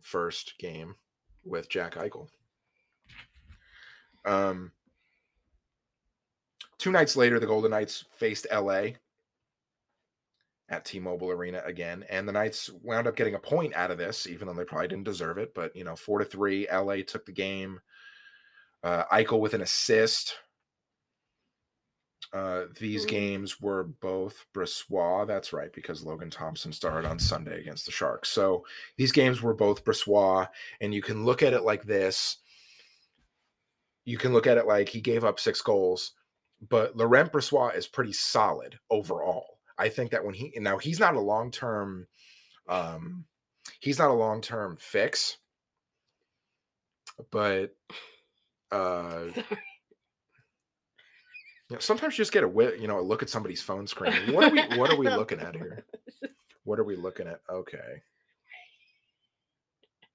first 0.00 0.54
game 0.58 0.94
with 1.44 1.68
Jack 1.68 1.94
Eichel. 1.94 2.28
Um, 4.24 4.72
two 6.78 6.92
nights 6.92 7.16
later, 7.16 7.40
the 7.40 7.46
Golden 7.46 7.72
Knights 7.72 8.04
faced 8.12 8.46
LA 8.52 8.92
at 10.68 10.84
T-Mobile 10.84 11.30
Arena 11.30 11.62
again, 11.64 12.04
and 12.08 12.26
the 12.26 12.32
Knights 12.32 12.70
wound 12.82 13.06
up 13.06 13.16
getting 13.16 13.34
a 13.34 13.38
point 13.38 13.74
out 13.74 13.90
of 13.90 13.98
this, 13.98 14.26
even 14.26 14.46
though 14.46 14.54
they 14.54 14.64
probably 14.64 14.88
didn't 14.88 15.04
deserve 15.04 15.38
it. 15.38 15.54
But 15.54 15.74
you 15.74 15.84
know, 15.84 15.96
four 15.96 16.18
to 16.20 16.24
three, 16.24 16.68
LA 16.72 16.96
took 17.06 17.26
the 17.26 17.32
game. 17.32 17.80
Uh, 18.82 19.04
Eichel 19.12 19.40
with 19.40 19.54
an 19.54 19.62
assist. 19.62 20.36
Uh, 22.32 22.66
these 22.78 23.04
Mhm. 23.04 23.08
games 23.08 23.60
were 23.60 23.84
both 23.84 24.46
Brossoit. 24.52 25.26
That's 25.26 25.52
right, 25.52 25.72
because 25.72 26.02
Logan 26.02 26.30
Thompson 26.30 26.72
started 26.72 27.08
on 27.08 27.18
Sunday 27.18 27.60
against 27.60 27.86
the 27.86 27.92
Sharks. 27.92 28.28
So 28.30 28.66
these 28.96 29.12
games 29.12 29.40
were 29.42 29.54
both 29.54 29.84
Brossoit, 29.84 30.48
and 30.80 30.92
you 30.94 31.02
can 31.02 31.24
look 31.24 31.42
at 31.42 31.52
it 31.52 31.62
like 31.62 31.84
this. 31.84 32.38
You 34.04 34.18
can 34.18 34.32
look 34.32 34.46
at 34.46 34.58
it 34.58 34.66
like 34.66 34.88
he 34.88 35.00
gave 35.00 35.24
up 35.24 35.38
six 35.40 35.62
goals, 35.62 36.12
but 36.60 36.96
Laurent 36.96 37.32
Brossoit 37.32 37.76
is 37.76 37.86
pretty 37.86 38.12
solid 38.12 38.78
overall. 38.90 39.60
I 39.78 39.88
think 39.88 40.10
that 40.10 40.24
when 40.24 40.34
he 40.34 40.52
now 40.56 40.78
he's 40.78 41.00
not 41.00 41.14
a 41.16 41.20
long 41.20 41.50
term 41.50 42.06
um 42.68 43.26
he's 43.80 43.98
not 43.98 44.10
a 44.10 44.14
long 44.14 44.40
term 44.40 44.76
fix, 44.76 45.38
but 47.30 47.74
uh, 48.70 49.30
Sorry. 49.32 49.58
You 51.70 51.76
know, 51.76 51.80
sometimes 51.80 52.14
you 52.18 52.22
just 52.22 52.32
get 52.32 52.44
a 52.44 52.46
wi- 52.46 52.74
you 52.74 52.86
know 52.88 52.98
a 52.98 53.02
look 53.02 53.22
at 53.22 53.30
somebody's 53.30 53.62
phone 53.62 53.86
screen. 53.86 54.12
What 54.32 54.44
are 54.44 54.50
we 54.50 54.78
What 54.78 54.90
are 54.90 54.96
we 54.96 55.08
looking 55.20 55.40
at 55.40 55.54
here? 55.56 55.84
What 56.64 56.78
are 56.78 56.84
we 56.84 56.96
looking 56.96 57.26
at? 57.26 57.40
Okay, 57.50 58.02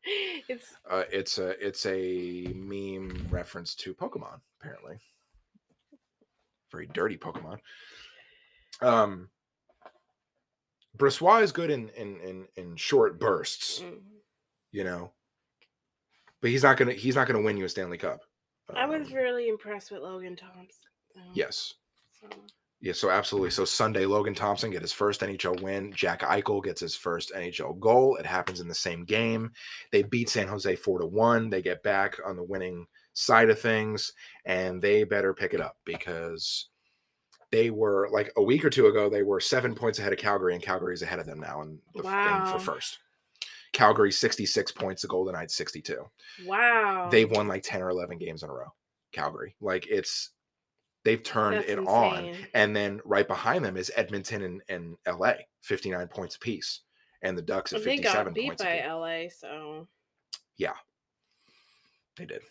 It's 0.48 0.76
uh, 0.90 1.04
it's 1.12 1.38
a 1.40 1.50
it's 1.66 1.86
a 1.86 2.48
meme 2.56 3.28
reference 3.30 3.76
to 3.76 3.94
Pokemon. 3.94 4.40
Apparently, 4.60 5.00
very 6.72 6.88
dirty 6.88 7.18
Pokemon. 7.18 7.60
Um, 8.82 9.30
Brossoit 10.98 11.42
is 11.44 11.52
good 11.52 11.70
in 11.72 11.90
in 11.90 12.20
in, 12.22 12.48
in 12.56 12.76
short 12.76 13.20
bursts. 13.20 13.80
mm. 13.82 14.00
you 14.72 14.84
know. 14.84 15.12
But 16.42 16.52
he's 16.52 16.64
not 16.64 16.78
gonna 16.78 16.94
he's 16.94 17.16
not 17.16 17.28
gonna 17.28 17.42
win 17.42 17.58
you 17.58 17.66
a 17.66 17.70
Stanley 17.70 17.98
Cup. 17.98 18.22
I 18.74 18.86
was 18.86 19.08
Um, 19.08 19.14
really 19.14 19.50
impressed 19.50 19.92
with 19.92 20.02
Logan 20.02 20.36
Thompson. 20.36 20.89
Yes. 21.34 21.74
so- 22.20 22.28
Yeah, 22.82 22.94
so 22.94 23.10
absolutely. 23.10 23.50
So 23.50 23.66
Sunday, 23.66 24.06
Logan 24.06 24.34
Thompson 24.34 24.72
get 24.72 24.82
his 24.82 24.94
first 24.94 25.22
NHL 25.22 25.62
win. 25.62 25.92
Jack 25.94 26.22
Eichel 26.22 26.64
gets 26.64 26.80
his 26.82 26.96
first 26.96 27.32
NHL 27.36 27.78
goal. 27.80 28.16
It 28.16 28.26
happens 28.26 28.62
in 28.62 28.68
the 28.70 28.76
same 28.76 29.04
game. 29.04 29.52
They 29.92 30.04
beat 30.04 30.30
San 30.30 30.48
Jose 30.48 30.74
four 30.78 31.00
to 31.00 31.06
one. 31.06 31.50
They 31.50 31.62
get 31.62 31.84
back 31.84 32.18
on 32.26 32.36
the 32.38 32.44
winning 32.44 32.86
side 33.14 33.50
of 33.50 33.60
things, 33.60 34.14
and 34.46 34.82
they 34.82 35.04
better 35.04 35.34
pick 35.34 35.54
it 35.54 35.60
up 35.60 35.76
because 35.84 36.70
they 37.52 37.70
were 37.70 38.08
like 38.14 38.32
a 38.38 38.42
week 38.44 38.64
or 38.64 38.70
two 38.70 38.88
ago. 38.88 39.10
They 39.10 39.24
were 39.24 39.42
seven 39.42 39.76
points 39.76 40.00
ahead 40.00 40.14
of 40.14 40.20
Calgary, 40.20 40.54
and 40.54 40.64
Calgary's 40.64 41.02
ahead 41.02 41.20
of 41.20 41.26
them 41.26 41.40
now 41.42 41.62
in, 41.64 41.80
the, 41.96 42.04
in 42.04 42.46
for 42.54 42.60
first. 42.60 43.00
Calgary 43.74 44.12
sixty 44.12 44.46
six 44.46 44.72
points. 44.72 45.02
The 45.02 45.08
Golden 45.10 45.34
Knights 45.34 45.56
sixty 45.56 45.82
two. 45.82 46.06
Wow. 46.46 47.10
they've 47.12 47.30
won 47.30 47.48
like 47.50 47.64
10 47.64 47.82
or 47.82 47.90
11 47.90 48.18
games 48.20 48.44
in 48.44 48.50
a 48.50 48.54
row 48.54 48.72
calgary 49.12 49.56
like 49.60 49.86
it's 49.88 50.30
they've 51.06 51.24
turned 51.24 51.58
That's 51.58 51.70
it 51.70 51.80
on 51.80 52.34
and 52.54 52.76
then 52.76 53.00
right 53.06 53.28
behind 53.28 53.64
them 53.64 53.78
is 53.78 53.92
edmonton 53.96 54.44
and, 54.44 54.62
and 55.06 55.20
la 55.20 55.34
59 55.62 56.08
points 56.08 56.36
apiece 56.36 56.82
and 57.22 57.38
the 57.38 57.42
ducks 57.42 57.74
at 57.74 57.78
Well, 57.78 57.86
they 57.86 57.98
57 57.98 58.26
got 58.26 58.34
beat 58.34 58.48
points 58.48 58.64
by. 58.64 58.86
LA, 58.86 59.30
so. 59.30 59.88
Yeah, 60.58 60.74
they 62.18 62.26
did. 62.26 62.42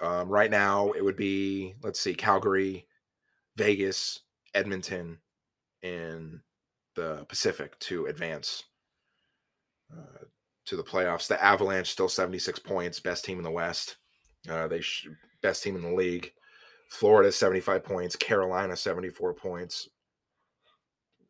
Um, 0.00 0.28
right 0.28 0.50
now 0.50 0.92
it 0.92 1.04
would 1.04 1.16
be 1.16 1.74
let's 1.82 2.00
see 2.00 2.14
calgary 2.14 2.86
vegas 3.56 4.20
edmonton 4.54 5.18
in 5.82 6.40
the 6.94 7.24
pacific 7.28 7.78
to 7.80 8.06
advance 8.06 8.64
uh, 9.92 10.24
to 10.66 10.76
the 10.76 10.82
playoffs. 10.82 11.26
The 11.26 11.42
avalanche 11.42 11.90
still 11.90 12.08
76 12.08 12.58
points 12.60 13.00
best 13.00 13.24
team 13.24 13.38
in 13.38 13.44
the 13.44 13.50
west. 13.50 13.96
Uh, 14.48 14.68
they 14.68 14.80
sh- 14.80 15.08
best 15.42 15.62
team 15.62 15.76
in 15.76 15.82
the 15.82 15.94
league 15.94 16.32
florida 16.90 17.32
75 17.32 17.82
points 17.82 18.16
carolina 18.16 18.76
74 18.76 19.34
points 19.34 19.88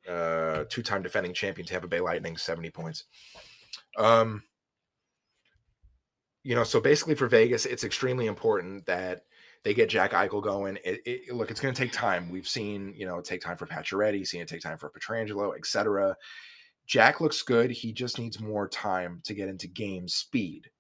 uh, 0.09 0.65
two-time 0.69 1.03
defending 1.03 1.33
champion 1.33 1.67
tampa 1.67 1.87
bay 1.87 2.01
lightning 2.01 2.37
70 2.37 2.71
points 2.71 3.05
um, 3.99 4.43
you 6.43 6.55
know, 6.55 6.65
so 6.65 6.81
basically 6.81 7.15
for 7.15 7.27
Vegas, 7.27 7.67
it's 7.67 7.85
extremely 7.85 8.27
important 8.27 8.87
that 8.87 9.25
they 9.63 9.75
get 9.75 9.91
Jack 9.91 10.13
Eichel 10.13 10.43
going. 10.43 10.79
It, 10.85 11.01
it, 11.05 11.35
look, 11.35 11.51
it's 11.51 11.61
going 11.61 11.75
to 11.75 11.81
take 11.81 11.93
time. 11.93 12.31
We've 12.31 12.49
seen, 12.49 12.95
you 12.97 13.07
know, 13.07 13.21
take 13.21 13.43
time 13.43 13.59
for 13.59 13.67
Pacioretty, 13.67 14.27
seen 14.27 14.41
it 14.41 14.49
take 14.49 14.63
time 14.63 14.79
for 14.79 14.91
Pietrangelo, 14.91 15.57
etc. 15.57 16.17
Jack 16.87 17.21
looks 17.21 17.43
good. 17.43 17.71
He 17.71 17.93
just 17.93 18.19
needs 18.19 18.41
more 18.41 18.69
time 18.69 19.21
to 19.25 19.35
get 19.35 19.49
into 19.49 19.69
game 19.69 20.09
speed 20.09 20.71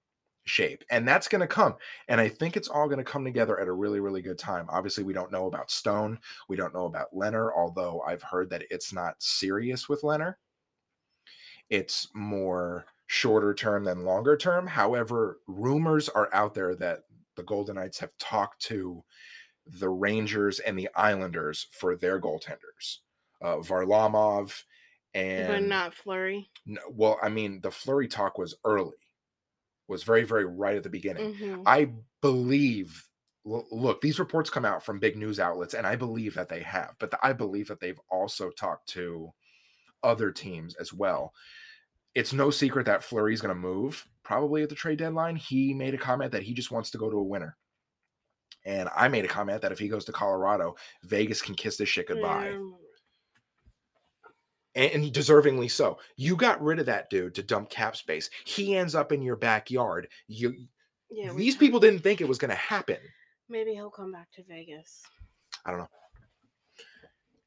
shape, 0.50 0.84
and 0.90 1.06
that's 1.06 1.28
going 1.28 1.40
to 1.40 1.46
come. 1.46 1.76
And 2.08 2.20
I 2.20 2.28
think 2.28 2.56
it's 2.56 2.68
all 2.68 2.86
going 2.86 2.98
to 2.98 3.04
come 3.04 3.24
together 3.24 3.58
at 3.60 3.68
a 3.68 3.72
really, 3.72 4.00
really 4.00 4.22
good 4.22 4.38
time. 4.38 4.66
Obviously, 4.68 5.04
we 5.04 5.12
don't 5.12 5.32
know 5.32 5.46
about 5.46 5.70
Stone. 5.70 6.18
We 6.48 6.56
don't 6.56 6.74
know 6.74 6.86
about 6.86 7.14
Lehner, 7.14 7.50
although 7.56 8.02
I've 8.06 8.22
heard 8.22 8.50
that 8.50 8.64
it's 8.70 8.92
not 8.92 9.14
serious 9.18 9.88
with 9.88 10.02
Lehner. 10.02 10.34
It's 11.68 12.08
more 12.14 12.86
shorter 13.06 13.54
term 13.54 13.84
than 13.84 14.04
longer 14.04 14.36
term. 14.36 14.66
However, 14.66 15.38
rumors 15.46 16.08
are 16.08 16.28
out 16.32 16.54
there 16.54 16.74
that 16.76 17.00
the 17.36 17.42
Golden 17.42 17.76
Knights 17.76 17.98
have 18.00 18.16
talked 18.18 18.60
to 18.66 19.02
the 19.66 19.88
Rangers 19.88 20.58
and 20.58 20.78
the 20.78 20.88
Islanders 20.96 21.68
for 21.70 21.96
their 21.96 22.20
goaltenders, 22.20 22.98
uh, 23.40 23.56
Varlamov 23.56 24.64
and 25.14 25.48
but 25.48 25.62
not 25.62 25.94
Fleury. 25.94 26.50
no, 26.66 26.80
well, 26.90 27.18
I 27.22 27.28
mean, 27.28 27.60
the 27.60 27.70
Fleury 27.70 28.08
talk 28.08 28.38
was 28.38 28.54
early, 28.64 28.96
was 29.90 30.04
very, 30.04 30.24
very 30.24 30.46
right 30.46 30.76
at 30.76 30.82
the 30.84 30.88
beginning. 30.88 31.34
Mhm. 31.34 31.62
I 31.66 31.92
believe. 32.22 33.06
l- 33.46 33.66
Look, 33.70 34.00
these 34.02 34.18
reports 34.18 34.50
come 34.50 34.66
out 34.66 34.84
from 34.84 34.98
big 34.98 35.16
news 35.16 35.40
outlets, 35.40 35.72
and 35.74 35.86
I 35.86 35.96
believe 35.96 36.34
that 36.34 36.48
they 36.50 36.60
have, 36.62 36.94
but 36.98 37.12
I 37.22 37.32
believe 37.32 37.68
that 37.68 37.80
they've 37.80 38.00
also 38.10 38.50
talked 38.50 38.86
to 38.90 39.32
other 40.02 40.30
teams 40.30 40.74
as 40.76 40.92
well. 40.92 41.32
It's 42.14 42.32
no 42.34 42.50
secret 42.50 42.84
that 42.86 43.02
Fleury's 43.02 43.40
going 43.40 43.54
to 43.54 43.60
move 43.60 44.06
probably 44.22 44.62
at 44.62 44.68
the 44.68 44.74
trade 44.74 44.98
deadline. 44.98 45.36
He 45.36 45.72
made 45.72 45.94
a 45.94 45.98
comment 45.98 46.32
that 46.32 46.42
he 46.42 46.52
just 46.52 46.70
wants 46.70 46.90
to 46.90 46.98
go 46.98 47.08
to 47.10 47.16
a 47.16 47.22
winner. 47.22 47.56
And 48.66 48.90
I 48.94 49.08
made 49.08 49.24
a 49.24 49.28
comment 49.28 49.62
that 49.62 49.72
if 49.72 49.78
he 49.78 49.88
goes 49.88 50.04
to 50.04 50.12
Colorado, 50.12 50.76
Vegas 51.04 51.40
can 51.40 51.54
kiss 51.54 51.78
this 51.78 51.88
shit 51.88 52.08
goodbye. 52.08 52.50
Yeah. 52.50 52.58
And, 54.74 55.12
deservingly 55.12 55.70
so. 55.70 55.98
You 56.16 56.36
got 56.36 56.62
rid 56.62 56.78
of 56.78 56.86
that 56.86 57.10
dude 57.10 57.34
to 57.34 57.42
dump 57.42 57.70
cap 57.70 57.96
space. 57.96 58.30
He 58.44 58.76
ends 58.76 58.94
up 58.94 59.10
in 59.10 59.20
your 59.20 59.36
backyard. 59.36 60.08
You 60.28 60.54
Yeah, 61.10 61.32
these 61.32 61.56
people 61.56 61.80
didn't 61.80 62.00
think 62.00 62.20
it 62.20 62.28
was 62.28 62.38
going 62.38 62.50
to 62.50 62.54
happen. 62.54 62.98
Maybe 63.48 63.72
he'll 63.74 63.90
come 63.90 64.12
back 64.12 64.30
to 64.32 64.44
Vegas. 64.44 65.02
I 65.64 65.70
don't 65.70 65.80
know. 65.80 65.88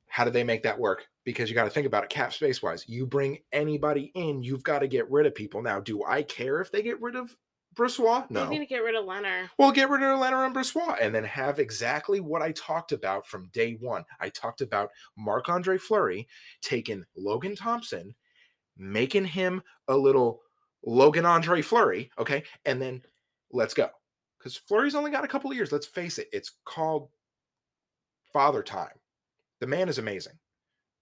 How 0.07 0.25
do 0.25 0.31
they 0.31 0.43
make 0.43 0.63
that 0.63 0.77
work? 0.77 1.07
Because 1.23 1.49
you 1.49 1.55
got 1.55 1.63
to 1.63 1.69
think 1.69 1.87
about 1.87 2.03
it 2.03 2.09
cap 2.09 2.33
space 2.33 2.61
wise. 2.61 2.83
You 2.87 3.07
bring 3.07 3.39
anybody 3.51 4.11
in, 4.13 4.43
you've 4.43 4.63
got 4.63 4.79
to 4.79 4.87
get 4.87 5.09
rid 5.09 5.25
of 5.25 5.33
people. 5.33 5.61
Now, 5.61 5.79
do 5.79 6.03
I 6.03 6.23
care 6.23 6.59
if 6.59 6.71
they 6.71 6.81
get 6.83 7.01
rid 7.01 7.15
of 7.15 7.35
Brossoit? 7.73 8.29
No. 8.29 8.47
need 8.49 8.59
to 8.59 8.65
get 8.65 8.83
rid 8.83 8.95
of 8.95 9.05
Lehner. 9.05 9.49
Well, 9.57 9.71
get 9.71 9.89
rid 9.89 10.03
of 10.03 10.19
Lehner 10.19 10.45
and 10.45 10.55
Brossoit 10.55 10.97
and 11.01 11.13
then 11.13 11.23
have 11.23 11.59
exactly 11.59 12.19
what 12.19 12.41
I 12.41 12.51
talked 12.51 12.91
about 12.91 13.25
from 13.25 13.49
day 13.53 13.77
one. 13.79 14.05
I 14.19 14.29
talked 14.29 14.61
about 14.61 14.89
Marc 15.17 15.49
Andre 15.49 15.77
Fleury 15.77 16.27
taking 16.61 17.03
Logan 17.15 17.55
Thompson, 17.55 18.15
making 18.77 19.25
him 19.25 19.61
a 19.87 19.95
little 19.95 20.41
Logan 20.85 21.25
Andre 21.25 21.61
Fleury, 21.61 22.11
okay, 22.17 22.43
and 22.65 22.81
then 22.81 23.01
let's 23.51 23.73
go. 23.73 23.89
Because 24.37 24.57
Fleury's 24.57 24.95
only 24.95 25.11
got 25.11 25.23
a 25.23 25.27
couple 25.29 25.49
of 25.49 25.55
years. 25.55 25.71
Let's 25.71 25.87
face 25.87 26.17
it, 26.17 26.27
it's 26.33 26.51
called 26.65 27.09
father 28.33 28.61
time. 28.61 28.99
The 29.61 29.67
man 29.67 29.87
is 29.87 29.99
amazing, 29.99 30.33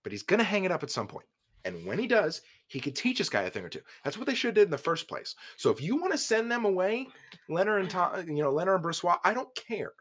but 0.04 0.12
he's 0.12 0.24
going 0.24 0.38
to 0.38 0.44
hang 0.44 0.66
it 0.66 0.72
up 0.72 0.84
at 0.84 0.92
some 0.92 1.08
point. 1.08 1.26
And 1.66 1.86
when 1.86 1.98
he 1.98 2.08
does, 2.08 2.42
he 2.72 2.80
could 2.80 2.96
teach 2.96 3.18
this 3.18 3.30
guy 3.30 3.42
a 3.42 3.50
thing 3.50 3.66
or 3.66 3.70
two. 3.70 3.82
That's 4.02 4.18
what 4.18 4.28
they 4.28 4.34
should 4.34 4.50
have 4.50 4.56
did 4.56 4.66
in 4.66 4.72
the 4.72 4.78
first 4.78 5.10
place. 5.10 5.36
So 5.58 5.72
if 5.72 5.82
you 5.82 5.98
want 5.98 6.14
to 6.14 6.18
send 6.18 6.50
them 6.50 6.64
away, 6.64 7.10
Lehner 7.50 7.82
and 7.82 7.90
Tom, 7.90 8.12
uh, 8.16 8.24
you 8.26 8.42
know, 8.42 8.54
Lehner 8.54 8.76
and 8.76 8.84
Brossoit, 8.84 9.20
I 9.26 9.34
don't 9.34 9.54
care 9.56 9.92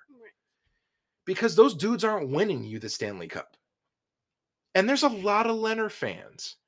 because 1.24 1.56
those 1.56 1.74
dudes 1.74 2.04
aren't 2.04 2.30
winning 2.30 2.62
you 2.62 2.78
the 2.78 2.88
Stanley 2.88 3.26
Cup. 3.26 3.56
And 4.76 4.88
there's 4.88 5.02
a 5.02 5.09
lot 5.09 5.48
of 5.48 5.56
Lehner 5.56 5.90
fans. 5.90 6.59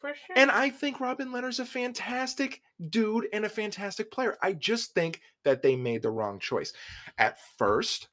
For 0.00 0.14
sure. 0.14 0.36
And 0.36 0.52
I 0.52 0.70
think 0.70 1.00
Robin 1.00 1.30
Lehner's 1.30 1.58
a 1.58 1.64
fantastic 1.64 2.62
dude 2.88 3.26
and 3.32 3.44
a 3.44 3.48
fantastic 3.48 4.12
player. 4.12 4.38
I 4.40 4.52
just 4.52 4.94
think 4.94 5.20
that 5.42 5.62
they 5.62 5.74
made 5.74 6.02
the 6.02 6.10
wrong 6.10 6.38
choice. 6.38 6.72
At 7.18 7.38
first, 7.58 8.06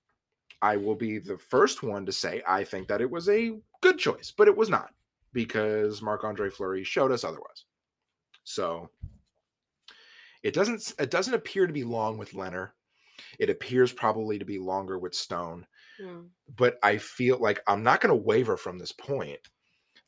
I 0.59 0.77
will 0.77 0.95
be 0.95 1.19
the 1.19 1.37
first 1.37 1.83
one 1.83 2.07
to 2.07 2.11
say 2.11 2.41
I 2.47 2.63
think 2.63 2.87
that 2.87 2.99
it 2.99 3.11
was 3.11 3.29
a 3.29 3.59
good 3.81 3.99
choice, 3.99 4.33
but 4.35 4.47
it 4.47 4.57
was 4.57 4.69
not 4.69 4.89
because 5.37 6.01
Marc 6.01 6.23
Andre 6.23 6.49
Fleury 6.49 6.83
showed 6.83 7.11
us 7.11 7.23
otherwise. 7.23 7.65
So 8.43 8.89
it 10.41 10.55
doesn't 10.55 10.93
it 10.97 11.11
doesn't 11.11 11.35
appear 11.35 11.67
to 11.67 11.73
be 11.73 11.83
long 11.83 12.17
with 12.17 12.31
Lehner. 12.31 12.71
It 13.37 13.51
appears 13.51 13.93
probably 13.93 14.39
to 14.39 14.45
be 14.45 14.57
longer 14.57 14.97
with 14.97 15.13
Stone 15.13 15.67
Hmm. 15.99 16.25
but 16.55 16.77
I 16.83 16.97
feel 16.99 17.39
like 17.39 17.59
I'm 17.65 17.81
not 17.81 18.01
going 18.01 18.11
to 18.15 18.23
waver 18.23 18.55
from 18.55 18.77
this 18.77 18.91
point 18.91 19.39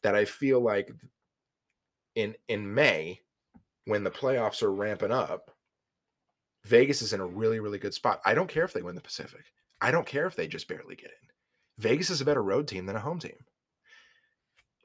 that 0.03 0.13
I 0.13 0.25
feel 0.25 0.59
like 0.61 0.91
in 2.13 2.35
in 2.47 2.71
May 2.73 3.21
when 3.85 4.03
the 4.03 4.11
playoffs 4.11 4.61
are 4.61 4.71
ramping 4.71 5.11
up 5.11 5.49
Vegas 6.65 7.01
is 7.01 7.13
in 7.13 7.21
a 7.21 7.25
really 7.25 7.59
really 7.59 7.79
good 7.79 7.93
spot. 7.95 8.21
I 8.25 8.35
don't 8.35 8.49
care 8.49 8.65
if 8.65 8.73
they 8.73 8.83
win 8.83 8.93
the 8.95 9.01
Pacific. 9.01 9.45
I 9.81 9.89
don't 9.91 10.05
care 10.05 10.27
if 10.27 10.35
they 10.35 10.47
just 10.47 10.67
barely 10.67 10.95
get 10.95 11.09
in. 11.09 11.27
Vegas 11.79 12.09
is 12.11 12.21
a 12.21 12.25
better 12.25 12.43
road 12.43 12.67
team 12.67 12.85
than 12.85 12.95
a 12.95 12.99
home 12.99 13.19
team. 13.19 13.37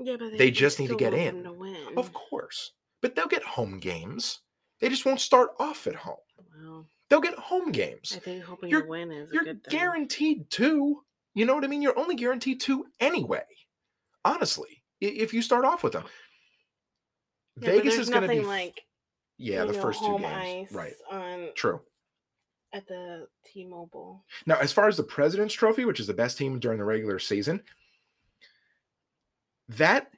Yeah, 0.01 0.17
but 0.19 0.37
They 0.37 0.47
we 0.47 0.51
just 0.51 0.81
need 0.81 0.89
to 0.89 0.97
get 0.97 1.15
in. 1.15 1.45
To 1.45 1.53
win. 1.53 1.77
Of 1.97 2.13
course. 2.13 2.73
But 3.01 3.15
they'll 3.15 3.29
get 3.29 3.43
home 3.43 3.79
games. 3.79 4.41
They 4.81 4.89
just 4.89 5.05
won't 5.07 5.21
start 5.21 5.51
off 5.59 5.87
at 5.87 5.95
home. 5.95 6.17
Well, 6.63 6.87
They'll 7.11 7.21
get 7.21 7.35
home 7.35 7.71
games. 7.71 8.13
I 8.17 8.19
think 8.19 8.45
hoping 8.45 8.71
You're- 8.71 8.83
to 8.85 8.89
win 8.89 9.13
is 9.13 9.31
a 9.31 9.35
good 9.35 9.45
thing. 9.45 9.61
You're 9.71 9.81
guaranteed 9.81 10.51
two. 10.51 11.03
You 11.35 11.47
know 11.47 11.55
what 11.55 11.65
I 11.65 11.69
mean? 11.69 11.83
You're 11.83 11.99
only 11.99 12.15
guaranteed 12.15 12.61
two 12.61 12.87
anyway. 13.01 13.45
Honestly, 14.25 14.83
if 15.01 15.35
you 15.35 15.43
start 15.43 15.65
off 15.65 15.83
with 15.83 15.93
them. 15.93 16.05
Yeah, 17.61 17.71
Vegas 17.73 17.99
is 17.99 18.09
going 18.11 18.23
to 18.23 18.29
be 18.29 18.41
like 18.41 18.83
yeah 19.37 19.65
the 19.65 19.73
know, 19.73 19.81
first 19.81 20.01
two 20.01 20.19
games, 20.19 20.73
right? 20.73 20.95
On 21.11 21.49
True. 21.55 21.81
at 22.73 22.87
the 22.89 23.29
T-Mobile. 23.47 24.25
Now, 24.47 24.59
as 24.59 24.73
far 24.73 24.89
as 24.89 24.97
the 24.97 25.03
President's 25.05 25.55
Trophy, 25.55 25.85
which 25.85 26.01
is 26.01 26.07
the 26.07 26.15
best 26.15 26.37
team 26.39 26.59
during 26.59 26.79
the 26.79 26.85
regular 26.85 27.19
season, 27.19 27.63
that 29.69 30.11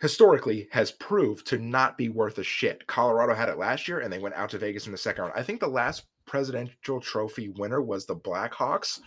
historically 0.00 0.68
has 0.70 0.92
proved 0.92 1.46
to 1.46 1.58
not 1.58 1.96
be 1.96 2.08
worth 2.08 2.38
a 2.38 2.44
shit. 2.44 2.86
Colorado 2.86 3.34
had 3.34 3.48
it 3.48 3.58
last 3.58 3.88
year 3.88 4.00
and 4.00 4.12
they 4.12 4.18
went 4.18 4.34
out 4.34 4.50
to 4.50 4.58
Vegas 4.58 4.86
in 4.86 4.92
the 4.92 4.98
second 4.98 5.24
round. 5.24 5.34
I 5.36 5.42
think 5.42 5.60
the 5.60 5.66
last 5.66 6.04
presidential 6.26 7.00
trophy 7.00 7.48
winner 7.50 7.80
was 7.80 8.06
the 8.06 8.16
Blackhawks. 8.16 9.00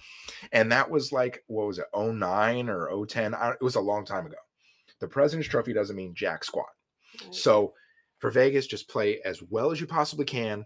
And 0.52 0.72
that 0.72 0.90
was 0.90 1.12
like, 1.12 1.44
what 1.48 1.68
was 1.68 1.80
it, 1.80 1.86
09 1.96 2.70
or 2.70 3.06
010? 3.06 3.34
It 3.34 3.62
was 3.62 3.76
a 3.76 3.82
long 3.82 4.06
time 4.06 4.26
ago. 4.26 4.38
The 5.00 5.08
President's 5.08 5.50
Trophy 5.50 5.74
doesn't 5.74 5.96
mean 5.96 6.16
jack 6.16 6.44
squat. 6.44 6.70
right? 7.24 7.34
So 7.34 7.74
for 8.20 8.32
Vegas, 8.32 8.68
just 8.68 8.90
play 8.90 9.20
as 9.24 9.42
well 9.50 9.72
as 9.72 9.80
you 9.80 9.88
possibly 9.88 10.26
can. 10.26 10.66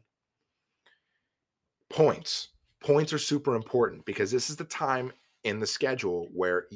Points. 1.90 2.50
Points 2.80 3.12
are 3.12 3.20
super 3.20 3.56
important 3.56 4.06
because 4.06 4.32
this 4.32 4.50
is 4.50 4.56
the 4.56 4.64
time 4.64 5.12
in 5.44 5.60
the 5.60 5.68
schedule 5.68 6.30
where 6.34 6.68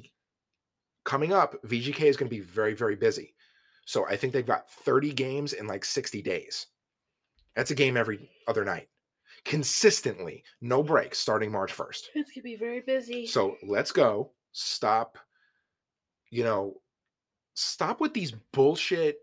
coming 1.05 1.31
up, 1.31 1.55
VGK 1.63 2.01
is 2.01 2.17
going 2.17 2.29
to 2.29 2.35
be 2.35 2.41
very, 2.41 2.73
very 2.73 2.95
busy. 2.95 3.33
So 3.85 4.05
I 4.07 4.17
think 4.17 4.33
they've 4.33 4.45
got 4.45 4.69
30 4.69 5.13
games 5.13 5.53
in 5.53 5.67
like 5.67 5.85
60 5.85 6.21
days. 6.21 6.67
That's 7.55 7.71
a 7.71 7.75
game 7.75 7.95
every 7.95 8.29
other 8.47 8.65
night. 8.65 8.89
Consistently, 9.45 10.43
no 10.61 10.81
breaks 10.83 11.19
starting 11.19 11.51
March 11.51 11.71
1st. 11.71 12.01
It's 12.15 12.31
gonna 12.31 12.43
be 12.43 12.55
very 12.55 12.81
busy. 12.81 13.27
So 13.27 13.55
let's 13.63 13.91
go. 13.91 14.31
Stop, 14.51 15.17
you 16.31 16.43
know, 16.43 16.81
stop 17.53 18.01
with 18.01 18.13
these 18.13 18.33
bullshit 18.51 19.19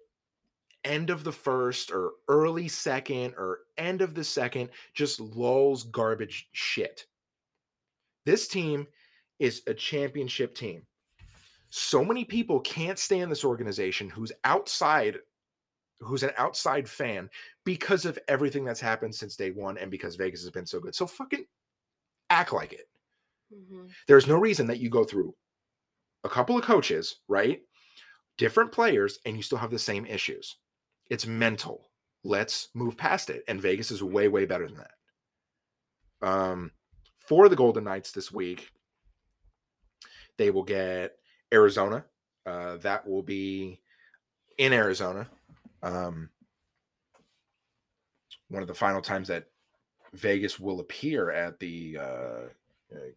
end 0.85 1.11
of 1.11 1.25
the 1.25 1.33
first 1.33 1.91
or 1.91 2.13
early 2.29 2.69
second 2.69 3.35
or 3.37 3.61
end 3.79 4.03
of 4.03 4.15
the 4.15 4.25
second, 4.25 4.71
just 4.95 5.21
lulls 5.21 5.85
garbage 5.85 6.49
shit. 6.53 7.07
This 8.25 8.49
team 8.49 8.87
is 9.39 9.63
a 9.67 9.75
championship 9.75 10.55
team. 10.55 10.83
So 11.75 12.05
many 12.05 12.25
people 12.25 12.61
can't 12.61 12.99
stand 12.99 13.33
this 13.33 13.47
organization 13.47 14.11
who's 14.11 14.31
outside, 14.45 15.19
who's 16.01 16.23
an 16.23 16.33
outside 16.37 16.89
fan 16.89 17.31
because 17.65 18.05
of 18.05 18.19
everything 18.29 18.65
that's 18.65 18.81
happened 18.81 19.15
since 19.15 19.37
day 19.37 19.53
one 19.53 19.79
and 19.79 19.91
because 19.91 20.17
Vegas 20.17 20.43
has 20.43 20.51
been 20.51 20.67
so 20.67 20.81
good. 20.81 20.95
So 20.95 21.07
fucking 21.07 21.47
act 22.31 22.53
like 22.53 22.73
it 22.75 22.89
Mhm. 23.53 23.95
there's 24.07 24.27
no 24.27 24.39
reason 24.39 24.67
that 24.67 24.81
you 24.81 24.89
go 24.91 25.05
through 25.05 25.37
a 26.25 26.29
couple 26.29 26.57
of 26.57 26.65
coaches, 26.65 27.21
right? 27.29 27.63
Different 28.39 28.73
players, 28.73 29.19
and 29.27 29.37
you 29.37 29.43
still 29.43 29.59
have 29.59 29.71
the 29.71 29.79
same 29.79 30.07
issues. 30.07 30.59
It's 31.11 31.27
mental. 31.27 31.91
Let's 32.25 32.69
move 32.75 32.97
past 32.97 33.31
it. 33.31 33.45
And 33.49 33.61
Vegas 33.61 33.91
is 33.91 34.03
way, 34.03 34.29
way 34.29 34.47
better 34.47 34.67
than 34.69 34.79
that. 34.79 36.27
Um, 36.27 36.73
for 37.19 37.49
the 37.49 37.57
Golden 37.57 37.85
Knights 37.85 38.13
this 38.13 38.33
week, 38.33 38.73
they 40.39 40.51
will 40.51 40.65
get 40.65 41.19
Arizona. 41.53 42.05
Uh, 42.45 42.77
that 42.79 43.07
will 43.07 43.23
be 43.23 43.81
in 44.59 44.73
Arizona. 44.73 45.29
Um, 45.83 46.29
one 48.49 48.63
of 48.63 48.69
the 48.69 48.75
final 48.75 49.01
times 49.01 49.29
that 49.29 49.47
Vegas 50.15 50.61
will 50.61 50.81
appear 50.81 51.31
at 51.31 51.59
the 51.59 51.99
uh, 51.99 52.49
uh, 52.95 53.11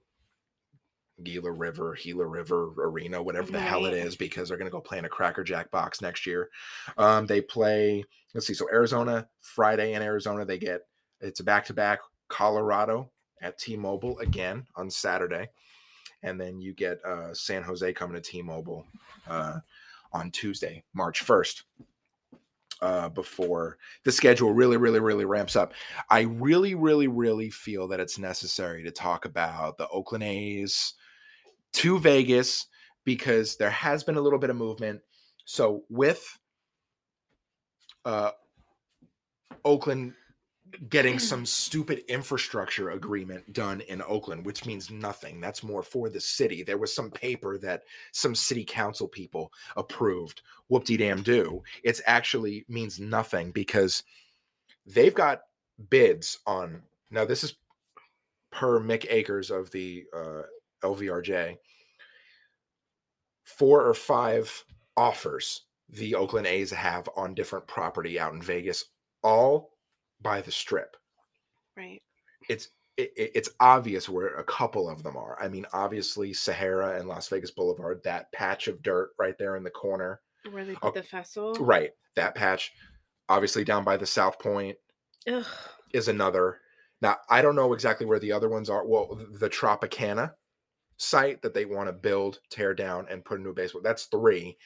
Gila 1.24 1.52
River, 1.52 1.98
Gila 2.02 2.26
River 2.26 2.71
Arena, 2.78 3.21
whatever 3.21 3.52
the 3.52 3.60
hell 3.60 3.86
it 3.86 3.93
is, 3.93 4.15
because 4.15 4.50
they're 4.50 4.58
going 4.58 4.69
to 4.69 4.71
go 4.71 4.82
play 4.82 4.98
in 4.98 5.06
a 5.06 5.10
Cracker 5.10 5.43
Jack 5.43 5.71
box 5.71 6.02
next 6.02 6.26
year. 6.26 6.50
Um, 6.98 7.26
they 7.26 7.41
play, 7.41 8.04
let's 8.34 8.48
see, 8.48 8.54
so 8.54 8.67
Arizona, 8.71 9.28
Friday 9.41 9.93
in 9.93 10.02
Arizona, 10.02 10.45
they 10.45 10.58
get 10.58 10.82
it's 11.21 11.39
a 11.39 11.43
back 11.43 11.65
to 11.65 11.74
back 11.74 12.00
Colorado 12.28 13.10
at 13.41 13.58
T 13.58 13.78
Mobile 13.78 14.19
again 14.19 14.65
on 14.76 14.89
Saturday. 14.89 15.50
And 16.25 16.41
then 16.41 16.59
you 16.59 16.73
get 16.73 17.05
uh, 17.05 17.33
San 17.33 17.63
Jose 17.63 17.93
coming 17.93 18.15
to 18.15 18.21
T 18.21 18.41
Mobile 18.41 18.85
uh, 19.27 19.59
on 20.11 20.31
Tuesday, 20.31 20.83
March 20.93 21.25
1st. 21.25 21.61
Uh, 22.81 23.07
before 23.07 23.77
the 24.03 24.11
schedule 24.11 24.51
really, 24.51 24.75
really, 24.75 24.99
really 24.99 25.23
ramps 25.23 25.55
up. 25.55 25.71
I 26.09 26.21
really, 26.23 26.75
really, 26.75 27.07
really 27.07 27.49
feel 27.49 27.88
that 27.88 28.01
it's 28.01 28.19
necessary 28.19 28.83
to 28.83 28.91
talk 28.91 29.23
about 29.23 29.77
the 29.77 29.88
Oakland 29.88 30.25
A's 30.25 30.93
to 31.71 31.97
Vegas 31.99 32.67
because 33.05 33.55
there 33.55 33.69
has 33.69 34.03
been 34.03 34.17
a 34.17 34.21
little 34.21 34.39
bit 34.39 34.49
of 34.49 34.57
movement. 34.57 34.99
So 35.45 35.83
with 35.89 36.38
uh, 38.03 38.31
Oakland 39.63 40.13
getting 40.89 41.19
some 41.19 41.45
stupid 41.45 42.03
infrastructure 42.07 42.91
agreement 42.91 43.53
done 43.53 43.81
in 43.81 44.01
Oakland, 44.01 44.45
which 44.45 44.65
means 44.65 44.91
nothing. 44.91 45.39
That's 45.39 45.63
more 45.63 45.83
for 45.83 46.09
the 46.09 46.19
city. 46.19 46.63
There 46.63 46.77
was 46.77 46.93
some 46.93 47.11
paper 47.11 47.57
that 47.59 47.83
some 48.11 48.35
city 48.35 48.63
council 48.63 49.07
people 49.07 49.51
approved. 49.77 50.41
Whoop 50.67 50.85
de 50.85 50.97
damn 50.97 51.21
do. 51.21 51.63
It's 51.83 52.01
actually 52.05 52.65
means 52.67 52.99
nothing 52.99 53.51
because 53.51 54.03
they've 54.85 55.13
got 55.13 55.41
bids 55.89 56.39
on. 56.45 56.81
Now 57.11 57.25
this 57.25 57.43
is 57.43 57.55
per 58.51 58.79
Mick 58.79 59.05
Akers 59.09 59.51
of 59.51 59.71
the 59.71 60.05
uh, 60.15 60.43
LVRJ. 60.83 61.57
Four 63.43 63.85
or 63.85 63.93
five 63.93 64.63
offers 64.97 65.61
the 65.89 66.15
Oakland 66.15 66.47
A's 66.47 66.71
have 66.71 67.07
on 67.15 67.35
different 67.35 67.67
property 67.67 68.19
out 68.19 68.33
in 68.33 68.41
Vegas, 68.41 68.85
all 69.23 69.74
by 70.21 70.41
the 70.41 70.51
strip 70.51 70.95
Right. 71.78 72.01
it's 72.49 72.69
it, 72.97 73.12
it- 73.17 73.32
it's 73.36 73.49
obvious 73.60 74.08
where 74.08 74.36
a 74.38 74.43
couple 74.45 74.89
of 74.89 75.04
them 75.04 75.17
are. 75.17 75.38
I 75.41 75.49
mean, 75.49 75.65
obviously 75.73 76.32
Sahara 76.34 76.97
and 76.97 77.10
Las 77.10 77.28
Vegas 77.28 77.51
Boulevard, 77.51 78.01
that 78.06 78.32
patch 78.32 78.69
of 78.69 78.82
dirt 78.82 79.10
right 79.19 79.38
there 79.38 79.58
in 79.58 79.63
the 79.63 79.69
corner, 79.69 80.21
Where 80.49 80.63
they 80.63 80.75
Oh, 80.75 80.91
put 80.91 80.93
the 80.93 81.04
festival. 81.04 81.54
right? 81.56 81.91
That 82.15 82.36
patch, 82.36 82.71
obviously 83.28 83.65
down 83.65 83.84
by 83.84 83.97
the 83.97 84.06
South 84.06 84.39
Point 84.39 84.78
Ugh. 85.28 85.45
is 85.93 86.08
another. 86.08 86.62
Now 87.01 87.17
I 87.30 87.41
don't 87.41 87.58
know 87.58 87.73
exactly 87.73 88.06
where 88.06 88.19
the 88.19 88.32
other 88.32 88.47
ones 88.47 88.69
are. 88.69 88.88
Well, 88.88 89.19
the 89.34 89.49
Tropicana 89.49 90.34
site 90.95 91.41
that 91.41 91.54
they 91.54 91.65
want 91.65 91.89
to 91.89 91.93
build, 91.93 92.39
tear 92.49 92.73
down, 92.73 93.08
and 93.10 93.25
put 93.25 93.39
a 93.39 93.43
new 93.43 93.54
baseball. 93.54 93.82
That's 93.82 94.06
three 94.06 94.58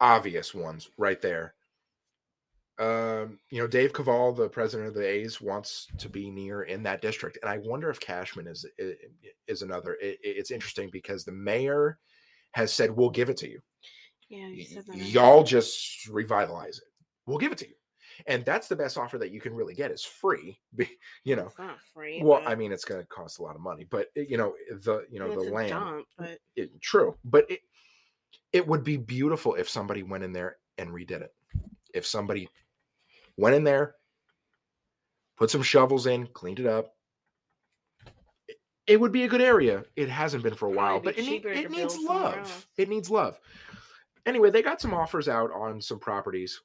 obvious 0.00 0.52
ones 0.52 0.90
right 0.98 1.20
there. 1.22 1.54
Um, 2.78 3.38
you 3.50 3.60
know, 3.60 3.66
Dave 3.66 3.92
Kaval, 3.92 4.34
the 4.34 4.48
president 4.48 4.88
of 4.88 4.94
the 4.94 5.06
A's, 5.06 5.40
wants 5.40 5.88
to 5.98 6.08
be 6.08 6.30
near 6.30 6.62
in 6.62 6.82
that 6.84 7.02
district, 7.02 7.38
and 7.42 7.50
I 7.50 7.58
wonder 7.58 7.90
if 7.90 8.00
Cashman 8.00 8.46
is 8.46 8.64
is 9.46 9.62
another. 9.62 9.96
It, 10.00 10.18
it's 10.22 10.50
interesting 10.50 10.88
because 10.90 11.24
the 11.24 11.32
mayor 11.32 11.98
has 12.52 12.72
said 12.72 12.90
we'll 12.90 13.10
give 13.10 13.28
it 13.28 13.36
to 13.38 13.50
you. 13.50 13.60
Yeah, 14.28 14.48
you 14.48 14.64
said 14.64 14.84
that. 14.86 14.96
Y'all 14.96 15.44
just 15.44 16.08
revitalize 16.08 16.78
it. 16.78 16.84
We'll 17.26 17.38
give 17.38 17.52
it 17.52 17.58
to 17.58 17.68
you, 17.68 17.74
and 18.26 18.44
that's 18.44 18.68
the 18.68 18.76
best 18.76 18.96
offer 18.96 19.18
that 19.18 19.30
you 19.30 19.40
can 19.40 19.54
really 19.54 19.74
get 19.74 19.90
is 19.90 20.04
free. 20.04 20.58
You 21.24 21.36
know, 21.36 21.46
It's 21.46 21.58
not 21.58 21.80
free. 21.94 22.20
well, 22.22 22.42
I 22.44 22.54
mean, 22.54 22.72
it's 22.72 22.84
going 22.84 23.00
to 23.00 23.06
cost 23.06 23.38
a 23.38 23.42
lot 23.42 23.54
of 23.54 23.60
money, 23.60 23.86
but 23.88 24.08
uh, 24.16 24.22
you 24.22 24.38
know, 24.38 24.54
the 24.70 25.06
you 25.10 25.20
know 25.20 25.32
the 25.32 25.52
land. 25.52 25.70
dump, 25.70 26.06
but 26.18 26.38
It, 26.56 26.80
true, 26.80 27.16
but 27.22 27.48
it 27.50 27.60
it 28.52 28.66
would 28.66 28.82
be 28.82 28.96
beautiful 28.96 29.54
if 29.54 29.68
somebody 29.68 30.02
went 30.02 30.24
in 30.24 30.32
there 30.32 30.56
and 30.78 30.90
redid 30.90 31.20
it. 31.22 31.34
If 31.92 32.06
somebody 32.06 32.48
went 33.36 33.54
in 33.56 33.64
there, 33.64 33.96
put 35.36 35.50
some 35.50 35.62
shovels 35.62 36.06
in, 36.06 36.26
cleaned 36.28 36.60
it 36.60 36.66
up. 36.66 36.94
it- 38.86 39.00
would 39.00 39.12
be 39.12 39.24
a 39.24 39.28
good 39.28 39.40
area. 39.40 39.84
It 39.96 40.08
hasn't 40.08 40.42
been 40.42 40.54
for 40.54 40.66
a 40.66 40.72
while, 40.72 41.00
but 41.00 41.18
it, 41.18 41.24
need, 41.24 41.46
it 41.46 41.70
needs 41.70 41.96
love. 41.98 42.36
else. 42.36 42.66
It 42.76 42.88
needs 42.88 43.08
love. 43.10 43.38
Anyway, 44.26 44.50
they 44.50 44.62
got 44.62 44.80
some 44.80 44.92
offers 44.92 45.28
out 45.28 45.50
on 45.52 45.80
some 45.80 45.98
properties, 45.98 46.60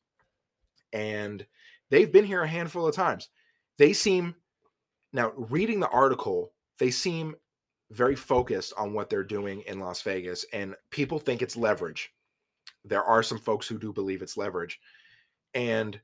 and 0.93 1.45
they've 1.89 2.11
been 2.11 2.25
here 2.25 2.41
a 2.41 2.47
handful 2.47 2.87
of 2.87 2.95
times. 2.95 3.29
They 3.77 3.93
seem 3.93 4.35
now 5.13 5.31
reading 5.35 5.79
the 5.79 5.89
article, 5.89 6.53
they 6.79 6.91
seem 6.91 7.35
very 7.91 8.15
focused 8.15 8.73
on 8.77 8.93
what 8.93 9.09
they're 9.09 9.23
doing 9.23 9.61
in 9.61 9.79
Las 9.79 10.01
Vegas, 10.01 10.45
and 10.51 10.75
people 10.91 11.19
think 11.19 11.41
it's 11.41 11.55
leverage. 11.55 12.11
There 12.83 13.03
are 13.03 13.23
some 13.23 13.39
folks 13.39 13.67
who 13.67 13.77
do 13.77 13.93
believe 13.93 14.21
it's 14.21 14.37
leverage, 14.37 14.79
and 15.53 15.99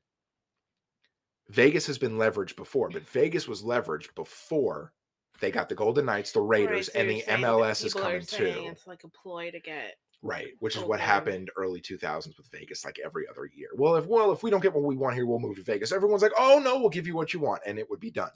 Vegas 1.48 1.86
has 1.86 1.98
been 1.98 2.16
leveraged 2.16 2.56
before, 2.56 2.88
but 2.88 3.08
Vegas 3.08 3.46
was 3.46 3.62
leveraged 3.62 4.14
before 4.14 4.92
they 5.40 5.50
got 5.50 5.68
the 5.68 5.74
Golden 5.74 6.06
Knights, 6.06 6.32
the 6.32 6.40
Right, 6.40 6.68
Raiders, 6.68 6.90
so 6.92 6.98
and 6.98 7.10
the 7.10 7.22
MLS 7.22 7.84
is 7.84 7.94
coming 7.94 8.22
too. 8.22 8.66
It's 8.70 8.86
like 8.86 9.04
a 9.04 9.08
ploy 9.08 9.50
to 9.50 9.60
get. 9.60 9.96
Right, 10.22 10.52
which 10.60 10.74
is 10.74 10.82
what 10.82 11.00
happened 11.00 11.50
early 11.54 11.82
2000s 11.82 12.38
with 12.38 12.50
Vegas, 12.50 12.82
like 12.82 12.98
every 13.04 13.24
other 13.28 13.44
year. 13.54 13.68
Well, 13.76 13.96
if 13.96 14.06
well, 14.06 14.32
if 14.32 14.42
we 14.42 14.50
don't 14.50 14.62
get 14.62 14.72
what 14.72 14.84
we 14.84 14.96
want 14.96 15.16
here, 15.16 15.26
we'll 15.26 15.38
move 15.38 15.56
to 15.56 15.62
Vegas. 15.62 15.92
Everyone's 15.92 16.22
like, 16.22 16.32
"Oh 16.38 16.60
no, 16.64 16.78
we'll 16.78 16.88
give 16.88 17.06
you 17.06 17.14
what 17.14 17.34
you 17.34 17.40
want," 17.40 17.60
and 17.66 17.78
it 17.78 17.90
would 17.90 18.00
be 18.00 18.10
done. 18.10 18.30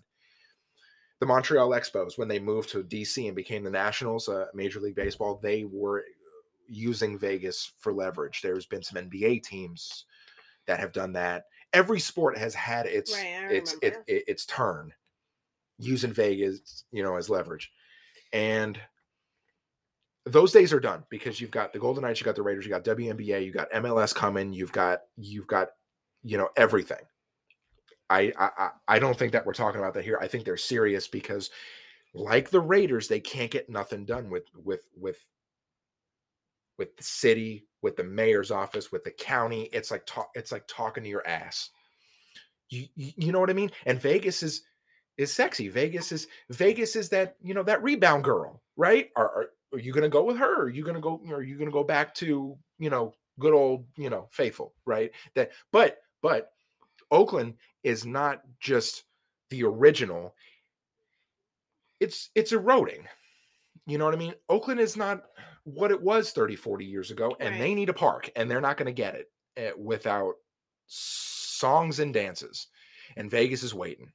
The 1.21 1.27
Montreal 1.27 1.71
Expos, 1.71 2.19
when 2.19 2.29
they 2.29 2.39
moved 2.39 2.69
to 2.71 2.85
DC 2.85 3.27
and 3.27 3.35
became 3.35 3.65
the 3.65 3.71
Nationals, 3.71 4.29
uh, 4.29 4.47
Major 4.55 4.81
League 4.81 4.95
Baseball, 4.97 5.41
they 5.43 5.65
were 5.65 6.05
using 6.69 7.19
Vegas 7.19 7.73
for 7.79 7.93
leverage. 7.93 8.43
There's 8.43 8.67
been 8.67 8.83
some 8.83 9.03
NBA 9.03 9.43
teams 9.43 10.05
that 10.69 10.79
have 10.81 10.93
done 10.93 11.13
that. 11.15 11.47
Every 11.73 12.01
sport 12.01 12.39
has 12.39 12.55
had 12.55 12.87
its 12.87 13.13
Right, 13.15 13.51
its 13.53 13.75
it, 13.83 13.97
it, 14.07 14.25
its 14.29 14.47
turn 14.47 14.95
using 15.79 16.13
Vegas, 16.13 16.85
you 16.93 17.03
know, 17.03 17.17
as 17.17 17.29
leverage. 17.29 17.71
And 18.33 18.81
those 20.25 20.53
days 20.53 20.73
are 20.73 20.81
done 20.81 21.05
because 21.11 21.41
you've 21.41 21.51
got 21.51 21.73
the 21.73 21.79
Golden 21.79 22.03
Knights, 22.03 22.21
you 22.21 22.25
got 22.25 22.37
the 22.37 22.43
Raiders, 22.43 22.65
you 22.65 22.71
got 22.71 22.85
WNBA, 22.85 23.45
you 23.45 23.53
got 23.53 23.71
MLS 23.73 24.15
coming, 24.15 24.53
you've 24.53 24.73
got 24.73 25.01
you've 25.17 25.47
got 25.47 25.69
you 26.23 26.37
know 26.39 26.51
everything. 26.57 27.05
I 28.11 28.33
I 28.39 28.51
I- 28.59 28.71
I 28.89 28.99
don't 28.99 29.19
think 29.19 29.33
that 29.33 29.45
we're 29.47 29.55
talking 29.55 29.81
about 29.81 29.95
that 29.95 30.05
here. 30.05 30.19
I 30.21 30.29
think 30.29 30.45
they're 30.45 30.57
serious 30.57 31.09
because 31.09 31.51
like 32.15 32.51
the 32.51 32.61
Raiders, 32.61 33.09
they 33.09 33.21
can't 33.21 33.51
get 33.51 33.69
nothing 33.71 34.05
done 34.05 34.31
with 34.31 34.45
with 34.55 34.89
with 34.97 35.25
with 36.79 36.97
the 36.97 37.03
city, 37.03 37.68
with 37.83 37.97
the 37.97 38.05
mayor's 38.05 38.51
office, 38.51 38.91
with 38.91 39.05
the 39.05 39.11
county. 39.11 39.69
It's 39.73 39.91
like 39.91 40.05
talk 40.07 40.31
it's 40.35 40.53
like 40.53 40.65
talking 40.67 41.03
to 41.03 41.09
your 41.09 41.27
ass. 41.27 41.71
You, 42.71 42.87
you 42.95 43.33
know 43.33 43.41
what 43.41 43.51
I 43.51 43.55
mean? 43.55 43.71
And 43.87 44.01
Vegas 44.01 44.43
is 44.43 44.63
is 45.17 45.33
sexy. 45.33 45.69
Vegas 45.69 46.13
is 46.13 46.29
Vegas 46.51 46.97
is 46.97 47.09
that, 47.11 47.37
you 47.43 47.55
know, 47.55 47.63
that 47.63 47.83
rebound 47.83 48.25
girl, 48.25 48.63
right? 48.77 49.11
Are 49.17 49.29
are, 49.29 49.51
are 49.73 49.79
you 49.79 49.93
gonna 49.93 50.09
go 50.09 50.25
with 50.25 50.37
her? 50.37 50.63
Are 50.63 50.69
you 50.69 50.85
gonna 50.85 51.01
go, 51.01 51.21
are 51.31 51.43
you 51.43 51.59
gonna 51.59 51.71
go 51.71 51.85
back 51.85 52.15
to, 52.17 52.57
you 52.79 52.91
know, 52.91 53.15
good 53.39 53.55
old, 53.55 53.85
you 53.97 54.11
know, 54.11 54.29
faithful, 54.31 54.75
right? 54.85 55.11
That 55.35 55.53
but 55.73 55.99
but 56.23 56.53
Oakland 57.11 57.55
is 57.85 58.05
not 58.05 58.43
just 58.61 59.05
the 59.51 59.65
original. 59.65 60.35
It's 62.01 62.31
it's 62.35 62.53
eroding. 62.53 63.07
You 63.87 63.99
know 63.99 64.05
what 64.05 64.15
I 64.15 64.19
mean? 64.19 64.35
Oakland 64.49 64.81
is 64.81 64.97
not 64.97 65.23
what 65.75 65.91
it 65.91 66.01
was 66.01 66.33
30, 66.33 66.57
40 66.57 66.85
years 66.85 67.11
ago, 67.11 67.37
and 67.41 67.61
they 67.61 67.75
need 67.75 67.89
a 67.89 67.95
park, 67.95 68.31
and 68.37 68.51
they're 68.51 68.61
not 68.61 68.77
going 68.77 68.87
to 68.87 68.93
get 68.93 69.15
it 69.15 69.31
eh, 69.57 69.71
without 69.77 70.35
songs 70.87 72.01
and 72.01 72.15
dances. 72.15 72.69
And 73.17 73.31
Vegas 73.31 73.63
is 73.63 73.75
waiting. 73.75 74.13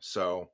So 0.00 0.50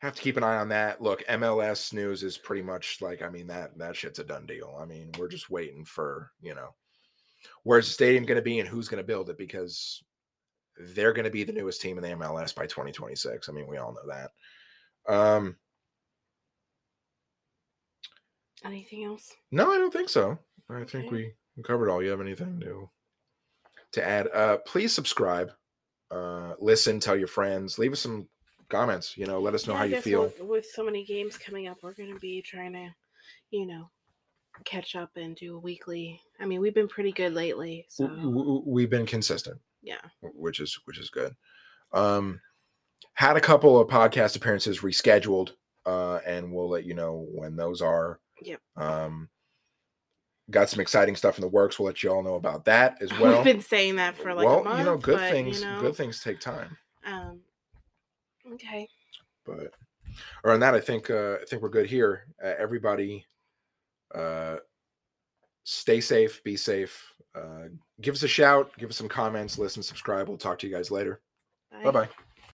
have 0.00 0.14
to 0.14 0.22
keep 0.22 0.36
an 0.36 0.44
eye 0.44 0.58
on 0.58 0.68
that. 0.68 1.02
Look, 1.02 1.24
MLS 1.26 1.92
news 1.92 2.22
is 2.22 2.38
pretty 2.38 2.62
much 2.62 2.98
like, 3.00 3.22
I 3.22 3.28
mean, 3.28 3.48
that 3.48 3.76
that 3.78 3.96
shit's 3.96 4.20
a 4.20 4.24
done 4.24 4.46
deal. 4.46 4.76
I 4.80 4.84
mean, 4.84 5.10
we're 5.18 5.28
just 5.28 5.50
waiting 5.50 5.84
for, 5.84 6.30
you 6.40 6.54
know, 6.54 6.74
where's 7.64 7.86
the 7.86 7.92
stadium 7.92 8.24
going 8.24 8.36
to 8.36 8.42
be 8.42 8.60
and 8.60 8.68
who's 8.68 8.88
going 8.88 9.02
to 9.02 9.06
build 9.06 9.30
it 9.30 9.38
because 9.38 10.02
they're 10.94 11.12
going 11.12 11.24
to 11.24 11.30
be 11.30 11.42
the 11.42 11.52
newest 11.52 11.80
team 11.80 11.98
in 11.98 12.04
the 12.04 12.10
MLS 12.10 12.54
by 12.54 12.66
2026. 12.66 13.48
I 13.48 13.52
mean, 13.52 13.66
we 13.66 13.78
all 13.78 13.92
know 13.92 14.06
that. 14.08 15.12
Um, 15.12 15.56
Anything 18.64 19.04
else? 19.04 19.34
no, 19.52 19.70
I 19.70 19.78
don't 19.78 19.92
think 19.92 20.08
so. 20.08 20.38
I 20.70 20.84
think 20.84 21.06
Okay. 21.06 21.34
we 21.56 21.62
covered 21.62 21.90
all. 21.90 22.02
You 22.02 22.10
have 22.10 22.20
anything 22.20 22.58
new 22.58 22.88
to 23.92 24.06
add? 24.06 24.28
Uh, 24.34 24.58
please 24.66 24.92
subscribe, 24.94 25.50
uh, 26.10 26.54
listen, 26.58 27.00
tell 27.00 27.16
your 27.16 27.28
friends, 27.28 27.78
leave 27.78 27.92
us 27.92 28.00
some 28.00 28.28
comments. 28.68 29.16
You 29.16 29.26
know, 29.26 29.40
let 29.40 29.54
us 29.54 29.66
know 29.66 29.72
Yeah, 29.74 29.78
how 29.78 29.84
you 29.84 30.00
feel. 30.00 30.22
With, 30.22 30.40
with 30.40 30.66
so 30.66 30.84
many 30.84 31.04
games 31.04 31.36
coming 31.38 31.68
up, 31.68 31.78
we're 31.82 31.94
going 31.94 32.12
to 32.12 32.20
be 32.20 32.42
trying 32.42 32.72
to, 32.74 32.88
you 33.50 33.66
know, 33.66 33.90
catch 34.64 34.94
up 34.96 35.10
and 35.16 35.36
do 35.36 35.56
a 35.56 35.60
weekly. 35.60 36.20
I 36.40 36.44
mean, 36.46 36.60
we've 36.60 36.74
been 36.74 36.88
pretty 36.88 37.12
good 37.12 37.32
lately. 37.32 37.86
So, 37.88 38.62
We've 38.66 38.90
been 38.90 39.06
consistent. 39.06 39.60
yeah. 39.82 40.00
which 40.20 40.60
is 40.60 40.78
which 40.84 40.98
is 40.98 41.10
good. 41.10 41.34
Um, 41.92 42.40
had 43.14 43.36
a 43.36 43.40
couple 43.40 43.80
of 43.80 43.88
podcast 43.88 44.36
appearances 44.36 44.80
rescheduled, 44.80 45.52
uh, 45.86 46.20
and 46.26 46.52
we'll 46.52 46.68
let 46.68 46.84
you 46.84 46.94
know 46.94 47.26
when 47.32 47.56
those 47.56 47.80
are. 47.80 48.20
Yep. 48.42 48.60
Um, 48.76 49.28
got 50.50 50.70
some 50.70 50.80
exciting 50.80 51.16
stuff 51.16 51.38
in 51.38 51.42
the 51.42 51.48
works. 51.48 51.78
We'll 51.78 51.86
let 51.86 52.02
you 52.02 52.10
all 52.10 52.22
know 52.22 52.34
about 52.34 52.64
that 52.66 52.98
as 53.00 53.10
well. 53.20 53.36
We've 53.36 53.44
been 53.44 53.62
saying 53.62 53.96
that 53.96 54.16
for 54.16 54.34
like 54.34 54.46
well, 54.46 54.60
a 54.60 54.64
month. 54.64 54.78
you 54.78 54.84
know, 54.84 54.96
good 54.96 55.18
but, 55.18 55.30
things. 55.30 55.60
You 55.60 55.66
know, 55.66 55.80
Good 55.80 55.96
things 55.96 56.22
take 56.22 56.40
time. 56.40 56.76
Um, 57.06 57.40
okay. 58.54 58.88
But, 59.44 59.72
or 60.44 60.52
on 60.52 60.60
that, 60.60 60.74
I 60.74 60.80
think 60.80 61.10
uh, 61.10 61.36
I 61.40 61.44
think 61.48 61.62
we're 61.62 61.68
good 61.68 61.86
here. 61.86 62.26
Uh, 62.42 62.54
everybody, 62.58 63.24
uh, 64.14 64.56
stay 65.64 66.00
safe, 66.00 66.42
be 66.44 66.56
safe. 66.56 67.14
Uh, 67.34 67.68
give 68.00 68.14
us 68.14 68.22
a 68.22 68.28
shout, 68.28 68.70
give 68.78 68.90
us 68.90 68.96
some 68.96 69.08
comments, 69.08 69.58
listen, 69.58 69.82
subscribe. 69.82 70.28
We'll 70.28 70.38
talk 70.38 70.58
to 70.60 70.66
you 70.66 70.74
guys 70.74 70.90
later. 70.90 71.20
Bye 71.84 71.90
bye. 71.90 72.08